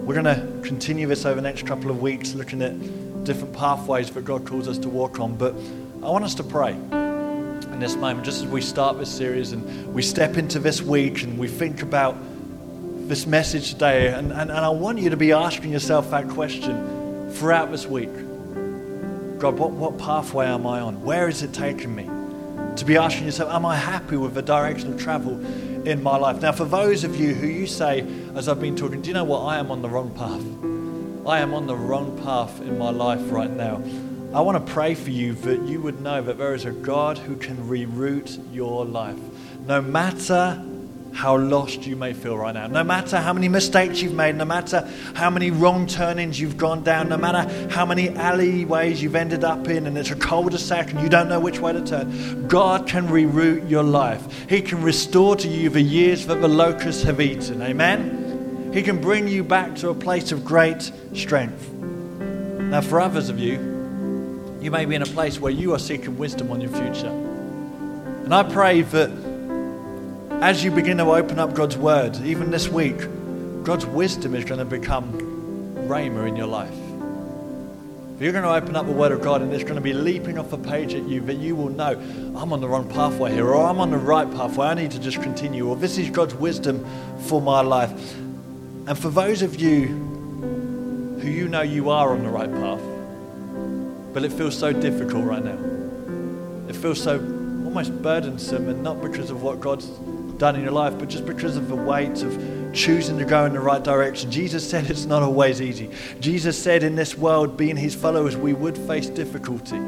We're 0.04 0.20
going 0.20 0.24
to 0.24 0.66
continue 0.66 1.06
this 1.06 1.24
over 1.24 1.36
the 1.36 1.42
next 1.42 1.66
couple 1.66 1.90
of 1.90 2.02
weeks, 2.02 2.34
looking 2.34 2.62
at 2.62 3.24
different 3.24 3.54
pathways 3.54 4.10
that 4.10 4.24
God 4.24 4.46
calls 4.46 4.68
us 4.68 4.78
to 4.78 4.88
walk 4.88 5.20
on. 5.20 5.36
But 5.36 5.54
I 6.02 6.10
want 6.10 6.24
us 6.24 6.34
to 6.36 6.44
pray 6.44 6.76
in 7.76 7.80
this 7.80 7.94
moment, 7.94 8.24
just 8.24 8.42
as 8.42 8.48
we 8.48 8.62
start 8.62 8.98
this 8.98 9.14
series 9.14 9.52
and 9.52 9.92
we 9.92 10.00
step 10.00 10.38
into 10.38 10.58
this 10.58 10.80
week 10.80 11.22
and 11.22 11.38
we 11.38 11.46
think 11.46 11.82
about 11.82 12.16
this 13.06 13.26
message 13.26 13.74
today. 13.74 14.08
And, 14.08 14.32
and, 14.32 14.50
and 14.50 14.58
I 14.58 14.70
want 14.70 14.98
you 14.98 15.10
to 15.10 15.16
be 15.18 15.32
asking 15.32 15.72
yourself 15.72 16.10
that 16.10 16.26
question 16.30 17.30
throughout 17.32 17.70
this 17.70 17.86
week 17.86 18.08
God, 19.38 19.58
what, 19.58 19.72
what 19.72 19.98
pathway 19.98 20.46
am 20.46 20.66
I 20.66 20.80
on? 20.80 21.02
Where 21.02 21.28
is 21.28 21.42
it 21.42 21.52
taking 21.52 21.94
me? 21.94 22.08
To 22.76 22.84
be 22.86 22.96
asking 22.96 23.26
yourself, 23.26 23.52
am 23.52 23.66
I 23.66 23.76
happy 23.76 24.16
with 24.16 24.32
the 24.32 24.40
direction 24.40 24.94
of 24.94 24.98
travel 24.98 25.34
in 25.86 26.02
my 26.02 26.16
life? 26.16 26.40
Now, 26.40 26.52
for 26.52 26.64
those 26.64 27.04
of 27.04 27.14
you 27.20 27.34
who 27.34 27.46
you 27.46 27.66
say, 27.66 28.06
as 28.34 28.48
I've 28.48 28.58
been 28.58 28.74
talking, 28.74 29.02
do 29.02 29.08
you 29.08 29.14
know 29.14 29.24
what? 29.24 29.40
I 29.40 29.58
am 29.58 29.70
on 29.70 29.82
the 29.82 29.90
wrong 29.90 30.14
path. 30.14 31.28
I 31.28 31.40
am 31.40 31.52
on 31.52 31.66
the 31.66 31.76
wrong 31.76 32.18
path 32.24 32.58
in 32.62 32.78
my 32.78 32.88
life 32.88 33.30
right 33.30 33.50
now. 33.50 33.82
I 34.36 34.40
want 34.40 34.66
to 34.66 34.70
pray 34.70 34.94
for 34.94 35.08
you 35.08 35.32
that 35.32 35.62
you 35.62 35.80
would 35.80 36.02
know 36.02 36.20
that 36.20 36.36
there 36.36 36.52
is 36.52 36.66
a 36.66 36.70
God 36.70 37.16
who 37.16 37.36
can 37.36 37.56
reroute 37.56 38.38
your 38.54 38.84
life. 38.84 39.16
No 39.66 39.80
matter 39.80 40.62
how 41.14 41.38
lost 41.38 41.86
you 41.86 41.96
may 41.96 42.12
feel 42.12 42.36
right 42.36 42.52
now, 42.52 42.66
no 42.66 42.84
matter 42.84 43.18
how 43.18 43.32
many 43.32 43.48
mistakes 43.48 44.02
you've 44.02 44.12
made, 44.12 44.34
no 44.34 44.44
matter 44.44 44.86
how 45.14 45.30
many 45.30 45.50
wrong 45.50 45.86
turnings 45.86 46.38
you've 46.38 46.58
gone 46.58 46.84
down, 46.84 47.08
no 47.08 47.16
matter 47.16 47.50
how 47.70 47.86
many 47.86 48.10
alleyways 48.10 49.02
you've 49.02 49.14
ended 49.14 49.42
up 49.42 49.68
in 49.68 49.86
and 49.86 49.96
it's 49.96 50.10
a 50.10 50.16
cul-de-sac 50.16 50.90
and 50.90 51.00
you 51.00 51.08
don't 51.08 51.30
know 51.30 51.40
which 51.40 51.58
way 51.58 51.72
to 51.72 51.82
turn, 51.82 52.46
God 52.46 52.86
can 52.86 53.08
reroute 53.08 53.70
your 53.70 53.84
life. 53.84 54.50
He 54.50 54.60
can 54.60 54.82
restore 54.82 55.36
to 55.36 55.48
you 55.48 55.70
the 55.70 55.80
years 55.80 56.26
that 56.26 56.42
the 56.42 56.48
locusts 56.48 57.04
have 57.04 57.22
eaten. 57.22 57.62
Amen? 57.62 58.70
He 58.74 58.82
can 58.82 59.00
bring 59.00 59.28
you 59.28 59.42
back 59.42 59.76
to 59.76 59.88
a 59.88 59.94
place 59.94 60.30
of 60.30 60.44
great 60.44 60.92
strength. 61.14 61.72
Now, 61.72 62.82
for 62.82 63.00
others 63.00 63.30
of 63.30 63.38
you, 63.38 63.75
you 64.66 64.72
may 64.72 64.84
be 64.84 64.96
in 64.96 65.02
a 65.02 65.06
place 65.06 65.38
where 65.38 65.52
you 65.52 65.72
are 65.74 65.78
seeking 65.78 66.18
wisdom 66.18 66.50
on 66.50 66.60
your 66.60 66.72
future. 66.72 67.06
And 68.24 68.34
I 68.34 68.42
pray 68.42 68.82
that 68.82 69.10
as 70.42 70.64
you 70.64 70.72
begin 70.72 70.96
to 70.96 71.04
open 71.04 71.38
up 71.38 71.54
God's 71.54 71.76
word, 71.76 72.16
even 72.22 72.50
this 72.50 72.68
week, 72.68 72.98
God's 73.62 73.86
wisdom 73.86 74.34
is 74.34 74.44
going 74.44 74.58
to 74.58 74.64
become 74.64 75.12
rhema 75.86 76.26
in 76.26 76.34
your 76.34 76.48
life. 76.48 76.74
If 78.16 78.22
you're 78.22 78.32
going 78.32 78.42
to 78.42 78.54
open 78.54 78.74
up 78.74 78.86
the 78.86 78.92
Word 78.92 79.12
of 79.12 79.22
God 79.22 79.40
and 79.40 79.52
it's 79.52 79.62
going 79.62 79.76
to 79.76 79.80
be 79.80 79.92
leaping 79.92 80.36
off 80.36 80.52
a 80.52 80.58
page 80.58 80.94
at 80.94 81.04
you, 81.04 81.20
that 81.20 81.36
you 81.36 81.54
will 81.54 81.68
know, 81.68 81.92
I'm 82.34 82.52
on 82.52 82.60
the 82.60 82.66
wrong 82.68 82.88
pathway 82.88 83.34
here, 83.34 83.46
or 83.46 83.64
I'm 83.68 83.78
on 83.78 83.90
the 83.90 83.98
right 83.98 84.28
pathway, 84.28 84.66
I 84.66 84.74
need 84.74 84.90
to 84.92 84.98
just 84.98 85.22
continue, 85.22 85.68
or 85.68 85.76
this 85.76 85.96
is 85.96 86.10
God's 86.10 86.34
wisdom 86.34 86.84
for 87.20 87.40
my 87.40 87.60
life. 87.60 87.92
And 88.88 88.98
for 88.98 89.10
those 89.10 89.42
of 89.42 89.60
you 89.60 89.86
who 91.20 91.28
you 91.28 91.46
know 91.46 91.62
you 91.62 91.90
are 91.90 92.10
on 92.10 92.24
the 92.24 92.30
right 92.30 92.50
path, 92.50 92.95
but 94.16 94.24
it 94.24 94.32
feels 94.32 94.58
so 94.58 94.72
difficult 94.72 95.26
right 95.26 95.44
now, 95.44 95.58
it 96.70 96.74
feels 96.74 97.02
so 97.02 97.18
almost 97.66 97.92
burdensome, 98.00 98.66
and 98.70 98.82
not 98.82 99.02
because 99.02 99.28
of 99.28 99.42
what 99.42 99.60
God's 99.60 99.88
done 100.38 100.56
in 100.56 100.62
your 100.62 100.72
life, 100.72 100.98
but 100.98 101.10
just 101.10 101.26
because 101.26 101.58
of 101.58 101.68
the 101.68 101.76
weight 101.76 102.22
of 102.22 102.72
choosing 102.72 103.18
to 103.18 103.26
go 103.26 103.44
in 103.44 103.52
the 103.52 103.60
right 103.60 103.84
direction. 103.84 104.30
Jesus 104.30 104.66
said 104.66 104.88
it's 104.88 105.04
not 105.04 105.22
always 105.22 105.60
easy. 105.60 105.90
Jesus 106.18 106.58
said 106.58 106.82
in 106.82 106.94
this 106.96 107.14
world, 107.18 107.58
being 107.58 107.76
his 107.76 107.94
followers, 107.94 108.38
we 108.38 108.54
would 108.54 108.78
face 108.78 109.10
difficulty. 109.10 109.78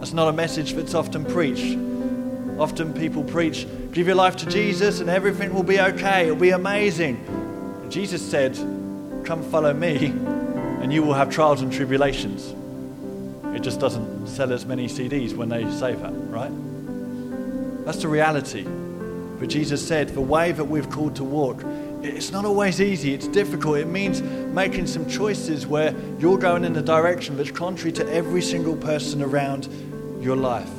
That's 0.00 0.12
not 0.12 0.28
a 0.28 0.34
message 0.34 0.74
that's 0.74 0.92
often 0.92 1.24
preached. 1.24 1.78
Often 2.58 2.92
people 2.92 3.24
preach, 3.24 3.66
give 3.92 4.06
your 4.06 4.16
life 4.16 4.36
to 4.36 4.46
Jesus 4.50 5.00
and 5.00 5.08
everything 5.08 5.54
will 5.54 5.62
be 5.62 5.80
okay, 5.80 6.24
it'll 6.24 6.36
be 6.36 6.50
amazing. 6.50 7.16
Jesus 7.88 8.20
said, 8.20 8.54
come 9.24 9.42
follow 9.50 9.72
me 9.72 10.08
and 10.08 10.92
you 10.92 11.02
will 11.02 11.14
have 11.14 11.30
trials 11.30 11.62
and 11.62 11.72
tribulations. 11.72 12.54
It 13.54 13.62
just 13.62 13.80
doesn't 13.80 14.26
sell 14.26 14.52
as 14.52 14.64
many 14.64 14.86
CDs 14.86 15.34
when 15.34 15.48
they 15.48 15.68
say 15.72 15.94
that, 15.94 16.12
right? 16.30 16.52
That's 17.84 18.02
the 18.02 18.08
reality. 18.08 18.62
But 18.62 19.48
Jesus 19.48 19.86
said, 19.86 20.10
the 20.10 20.20
way 20.20 20.52
that 20.52 20.64
we've 20.64 20.88
called 20.88 21.16
to 21.16 21.24
walk, 21.24 21.64
it's 22.02 22.30
not 22.30 22.44
always 22.44 22.80
easy. 22.80 23.12
It's 23.12 23.26
difficult. 23.26 23.78
It 23.78 23.88
means 23.88 24.22
making 24.22 24.86
some 24.86 25.08
choices 25.08 25.66
where 25.66 25.94
you're 26.18 26.38
going 26.38 26.64
in 26.64 26.76
a 26.76 26.82
direction 26.82 27.36
that's 27.36 27.50
contrary 27.50 27.92
to 27.92 28.12
every 28.12 28.42
single 28.42 28.76
person 28.76 29.22
around 29.22 29.68
your 30.20 30.36
life. 30.36 30.70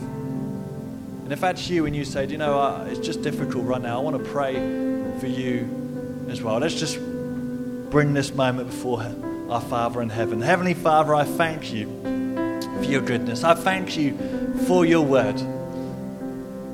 And 1.23 1.33
if 1.33 1.41
that's 1.41 1.69
you 1.69 1.85
and 1.85 1.95
you 1.95 2.05
say, 2.05 2.25
you 2.27 2.37
know, 2.37 2.59
uh, 2.59 2.85
it's 2.89 2.99
just 2.99 3.21
difficult 3.21 3.65
right 3.65 3.81
now, 3.81 3.99
I 3.99 4.01
want 4.01 4.23
to 4.23 4.29
pray 4.31 4.53
for 5.19 5.27
you 5.27 6.27
as 6.29 6.41
well. 6.41 6.59
Let's 6.59 6.75
just 6.75 6.99
bring 7.89 8.13
this 8.13 8.33
moment 8.33 8.69
before 8.69 9.03
our 9.49 9.61
Father 9.61 10.01
in 10.01 10.09
heaven. 10.09 10.41
Heavenly 10.41 10.73
Father, 10.73 11.13
I 11.13 11.23
thank 11.25 11.73
you 11.73 12.10
for 12.81 12.89
your 12.89 13.01
goodness. 13.01 13.43
I 13.43 13.53
thank 13.53 13.95
you 13.95 14.17
for 14.65 14.85
your 14.85 15.05
word. 15.05 15.39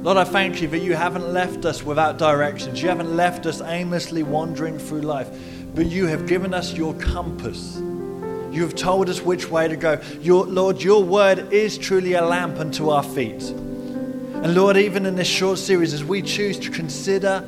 Lord, 0.04 0.18
I 0.18 0.24
thank 0.24 0.62
you 0.62 0.68
that 0.70 0.80
you 0.80 0.96
haven't 0.96 1.34
left 1.34 1.66
us 1.66 1.84
without 1.84 2.18
directions. 2.18 2.82
You 2.82 2.88
haven't 2.88 3.16
left 3.16 3.46
us 3.46 3.62
aimlessly 3.62 4.24
wandering 4.24 4.80
through 4.80 5.02
life, 5.02 5.28
but 5.76 5.88
you 5.88 6.06
have 6.06 6.28
given 6.28 6.54
us 6.54 6.74
your 6.74 6.94
compass. 6.94 7.78
You 7.78 8.62
have 8.62 8.74
told 8.76 9.10
us 9.10 9.22
which 9.22 9.50
way 9.50 9.68
to 9.68 9.76
go. 9.76 10.02
Your, 10.22 10.46
Lord, 10.46 10.82
your 10.82 11.04
word 11.04 11.52
is 11.52 11.78
truly 11.78 12.14
a 12.14 12.24
lamp 12.24 12.58
unto 12.58 12.90
our 12.90 13.04
feet. 13.04 13.44
And 13.44 14.56
Lord, 14.56 14.78
even 14.78 15.06
in 15.06 15.16
this 15.16 15.28
short 15.28 15.60
series, 15.60 15.94
as 15.94 16.06
we 16.06 16.22
choose 16.22 16.58
to 16.60 16.70
consider 16.70 17.46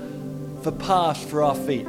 the 0.63 0.74
path 0.74 1.30
for 1.30 1.43
our 1.43 1.56
feet, 1.56 1.88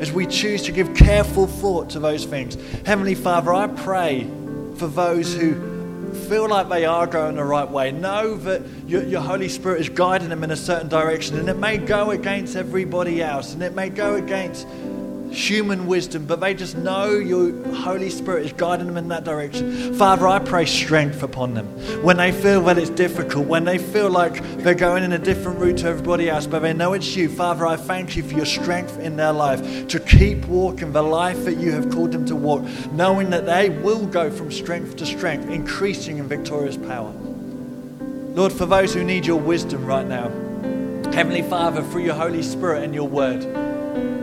as 0.00 0.10
we 0.10 0.26
choose 0.26 0.62
to 0.62 0.72
give 0.72 0.94
careful 0.94 1.46
thought 1.46 1.90
to 1.90 2.00
those 2.00 2.24
things, 2.24 2.56
Heavenly 2.86 3.14
Father, 3.14 3.54
I 3.54 3.68
pray 3.68 4.28
for 4.80 4.86
those 4.86 5.34
who 5.34 5.52
feel 6.30 6.48
like 6.48 6.70
they 6.70 6.86
are 6.86 7.06
going 7.06 7.36
the 7.36 7.44
right 7.44 7.68
way, 7.68 7.92
know 7.92 8.34
that 8.34 8.62
your, 8.86 9.02
your, 9.02 9.20
Holy 9.20 9.50
Spirit 9.50 9.82
is 9.82 9.90
guiding 9.90 10.30
them 10.30 10.42
in 10.42 10.50
a 10.50 10.56
certain 10.56 10.88
direction. 10.88 11.38
And 11.38 11.50
it 11.50 11.58
may 11.58 11.76
go 11.76 12.12
against 12.12 12.56
everybody 12.56 13.22
else, 13.22 13.52
and 13.52 13.62
it 13.62 13.74
may 13.74 13.90
go 13.90 14.14
against 14.14 14.66
human 15.30 15.86
wisdom, 15.86 16.26
but 16.26 16.40
they 16.40 16.54
just 16.54 16.76
know 16.76 17.10
your 17.10 17.52
Holy 17.74 18.10
Spirit 18.10 18.46
is 18.46 18.52
guiding 18.52 18.86
them 18.86 18.96
in 18.96 19.08
that 19.08 19.24
direction. 19.24 19.94
Father, 19.94 20.26
I 20.26 20.38
pray 20.38 20.66
strength 20.66 21.22
upon 21.22 21.54
them. 21.54 21.66
When 22.02 22.16
they 22.16 22.32
feel 22.32 22.62
that 22.64 22.78
it's 22.78 22.90
difficult, 22.90 23.46
when 23.46 23.64
they 23.64 23.78
feel 23.78 24.10
like 24.10 24.42
they're 24.58 24.74
going 24.74 25.04
in 25.04 25.12
a 25.12 25.18
different 25.18 25.58
route 25.58 25.78
to 25.78 25.86
everybody 25.88 26.28
else, 26.28 26.46
but 26.46 26.60
they 26.60 26.72
know 26.72 26.92
it's 26.92 27.16
you, 27.16 27.28
Father, 27.28 27.66
I 27.66 27.76
thank 27.76 28.16
you 28.16 28.22
for 28.22 28.34
your 28.34 28.46
strength 28.46 28.98
in 28.98 29.16
their 29.16 29.32
life 29.32 29.88
to 29.88 30.00
keep 30.00 30.44
walking 30.46 30.92
the 30.92 31.02
life 31.02 31.44
that 31.44 31.56
you 31.56 31.72
have 31.72 31.90
called 31.90 32.12
them 32.12 32.26
to 32.26 32.36
walk, 32.36 32.62
knowing 32.92 33.30
that 33.30 33.46
they 33.46 33.70
will 33.70 34.06
go 34.06 34.30
from 34.30 34.50
strength 34.50 34.96
to 34.96 35.06
strength, 35.06 35.48
increasing 35.48 36.18
in 36.18 36.28
victorious 36.28 36.76
power. 36.76 37.12
Lord, 38.34 38.52
for 38.52 38.66
those 38.66 38.94
who 38.94 39.04
need 39.04 39.26
your 39.26 39.40
wisdom 39.40 39.84
right 39.84 40.06
now, 40.06 40.28
Heavenly 41.12 41.42
Father, 41.42 41.82
through 41.82 42.04
your 42.04 42.14
Holy 42.14 42.42
Spirit 42.42 42.84
and 42.84 42.94
your 42.94 43.08
word, 43.08 43.69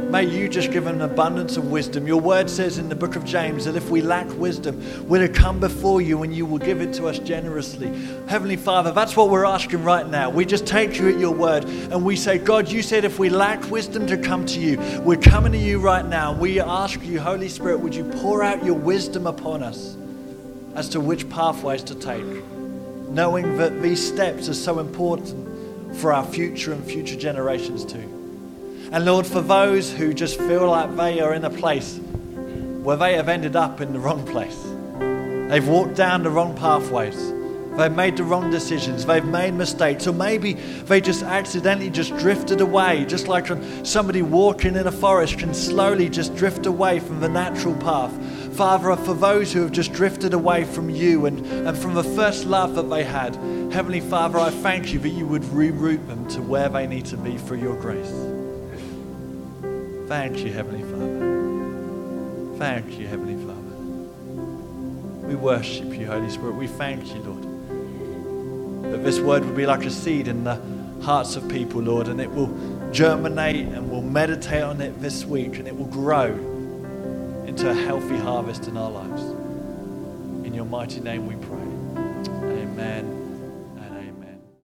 May 0.10 0.24
you 0.24 0.48
just 0.48 0.72
give 0.72 0.88
an 0.88 1.02
abundance 1.02 1.58
of 1.58 1.70
wisdom. 1.70 2.08
Your 2.08 2.22
word 2.22 2.50
says 2.50 2.78
in 2.78 2.88
the 2.88 2.96
book 2.96 3.18
of 3.18 3.26
James 3.26 3.66
that 3.66 3.76
if 3.76 3.90
we 3.90 4.02
lack 4.02 4.26
wisdom, 4.38 4.82
we're 5.06 5.28
to 5.28 5.32
come 5.32 5.60
before 5.60 6.00
you 6.00 6.24
and 6.24 6.34
you 6.34 6.46
will 6.46 6.60
give 6.60 6.80
it 6.80 6.94
to 6.94 7.08
us 7.08 7.20
generously. 7.20 7.88
Heavenly 8.30 8.56
Father, 8.56 8.94
that's 8.94 9.18
what 9.18 9.30
we're 9.30 9.44
asking 9.46 9.84
right 9.84 10.08
now. 10.08 10.30
We 10.30 10.46
just 10.46 10.66
take 10.66 10.98
you 10.98 11.10
at 11.10 11.20
your 11.20 11.34
word 11.34 11.66
and 11.66 12.06
we 12.06 12.16
say, 12.16 12.38
God, 12.38 12.70
you 12.70 12.82
said 12.82 13.04
if 13.04 13.20
we 13.20 13.28
lack 13.28 13.70
wisdom 13.70 14.08
to 14.08 14.18
come 14.18 14.46
to 14.46 14.60
you, 14.62 14.80
we're 15.02 15.18
coming 15.18 15.52
to 15.52 15.58
you 15.58 15.80
right 15.80 16.06
now. 16.06 16.32
We 16.32 16.62
ask 16.62 17.04
you, 17.04 17.20
Holy 17.20 17.50
Spirit, 17.50 17.82
would 17.82 17.94
you 17.94 18.06
pour 18.06 18.44
out 18.44 18.64
your 18.64 18.76
wisdom 18.76 19.28
upon 19.28 19.62
us 19.62 19.98
as 20.76 20.88
to 20.90 21.02
which 21.02 21.30
pathways 21.30 21.84
to 21.84 21.96
take, 21.96 22.24
knowing 23.10 23.58
that 23.58 23.82
these 23.82 24.08
steps 24.08 24.48
are 24.48 24.54
so 24.54 24.80
important 24.80 25.98
for 25.98 26.14
our 26.14 26.26
future 26.26 26.72
and 26.72 26.86
future 26.86 27.18
generations 27.18 27.84
too. 27.84 28.17
And 28.92 29.04
Lord, 29.04 29.28
for 29.28 29.42
those 29.42 29.92
who 29.92 30.14
just 30.14 30.38
feel 30.38 30.70
like 30.70 30.96
they 30.96 31.20
are 31.20 31.34
in 31.34 31.44
a 31.44 31.50
place 31.50 32.00
where 32.00 32.96
they 32.96 33.16
have 33.16 33.28
ended 33.28 33.58
up 33.58 33.82
in 33.82 33.92
the 33.92 34.00
wrong 34.00 34.26
place, 34.26 34.58
they've 35.50 35.68
walked 35.68 35.96
down 35.96 36.24
the 36.24 36.30
wrong 36.30 36.56
pathways. 36.56 37.34
They've 37.78 37.92
made 37.92 38.18
the 38.18 38.24
wrong 38.24 38.50
decisions. 38.50 39.06
They've 39.06 39.24
made 39.24 39.54
mistakes. 39.54 40.08
Or 40.08 40.14
maybe 40.14 40.54
they 40.54 41.00
just 41.00 41.22
accidentally 41.22 41.92
just 41.92 42.16
drifted 42.18 42.60
away, 42.60 43.06
just 43.06 43.28
like 43.28 43.48
somebody 43.86 44.24
walking 44.24 44.76
in 44.76 44.88
a 44.88 44.92
forest 44.92 45.38
can 45.38 45.54
slowly 45.54 46.10
just 46.10 46.36
drift 46.36 46.66
away 46.66 47.00
from 47.00 47.20
the 47.20 47.30
natural 47.30 47.76
path. 47.76 48.12
Father, 48.56 48.96
for 48.96 49.14
those 49.14 49.54
who 49.54 49.62
have 49.62 49.72
just 49.72 49.94
drifted 49.94 50.34
away 50.34 50.64
from 50.64 50.90
you 50.90 51.28
and, 51.28 51.46
and 51.46 51.78
from 51.78 51.94
the 51.94 52.04
first 52.04 52.46
love 52.46 52.74
that 52.74 52.90
they 52.90 53.04
had, 53.04 53.36
Heavenly 53.72 54.02
Father, 54.02 54.40
I 54.40 54.50
thank 54.50 54.92
you 54.92 54.98
that 55.00 55.10
you 55.10 55.28
would 55.28 55.44
reroute 55.44 56.08
them 56.08 56.28
to 56.30 56.42
where 56.42 56.70
they 56.70 56.88
need 56.88 57.06
to 57.08 57.18
be 57.18 57.38
for 57.38 57.56
your 57.56 57.76
grace. 57.76 58.37
Thank 60.08 60.40
you, 60.40 60.54
Heavenly 60.54 60.84
Father. 60.84 62.58
Thank 62.58 62.98
you, 62.98 63.08
Heavenly 63.08 63.36
Father. 63.46 65.28
We 65.28 65.36
worship 65.36 65.94
you, 65.94 66.08
Holy 66.08 66.30
Spirit. 66.30 66.56
We 66.56 66.68
thank 66.68 67.14
you, 67.14 67.20
Lord. 67.20 67.44
That 68.94 69.04
this 69.04 69.20
word 69.20 69.44
will 69.44 69.54
be 69.54 69.66
like 69.66 69.84
a 69.84 69.92
seed 69.92 70.30
in 70.30 70.46
the 70.46 70.62
hearts 71.02 71.36
of 71.36 71.50
people, 71.50 71.82
Lord, 71.82 72.08
and 72.08 72.22
it 72.22 72.32
will 72.32 72.48
germinate 72.92 73.68
and 73.68 73.92
we'll 73.92 74.02
meditate 74.02 74.64
on 74.64 74.80
it 74.80 75.02
this 75.02 75.26
week 75.26 75.58
and 75.58 75.68
it 75.68 75.78
will 75.78 75.88
grow 75.88 76.28
into 77.46 77.70
a 77.70 77.74
healthy 77.74 78.18
harvest 78.18 78.68
in 78.68 78.78
our 78.78 78.90
lives. 78.90 79.24
In 80.48 80.54
your 80.54 80.66
mighty 80.66 81.02
name 81.02 81.28
we 81.28 81.36
pray. 81.36 81.58
Amen. 82.62 83.17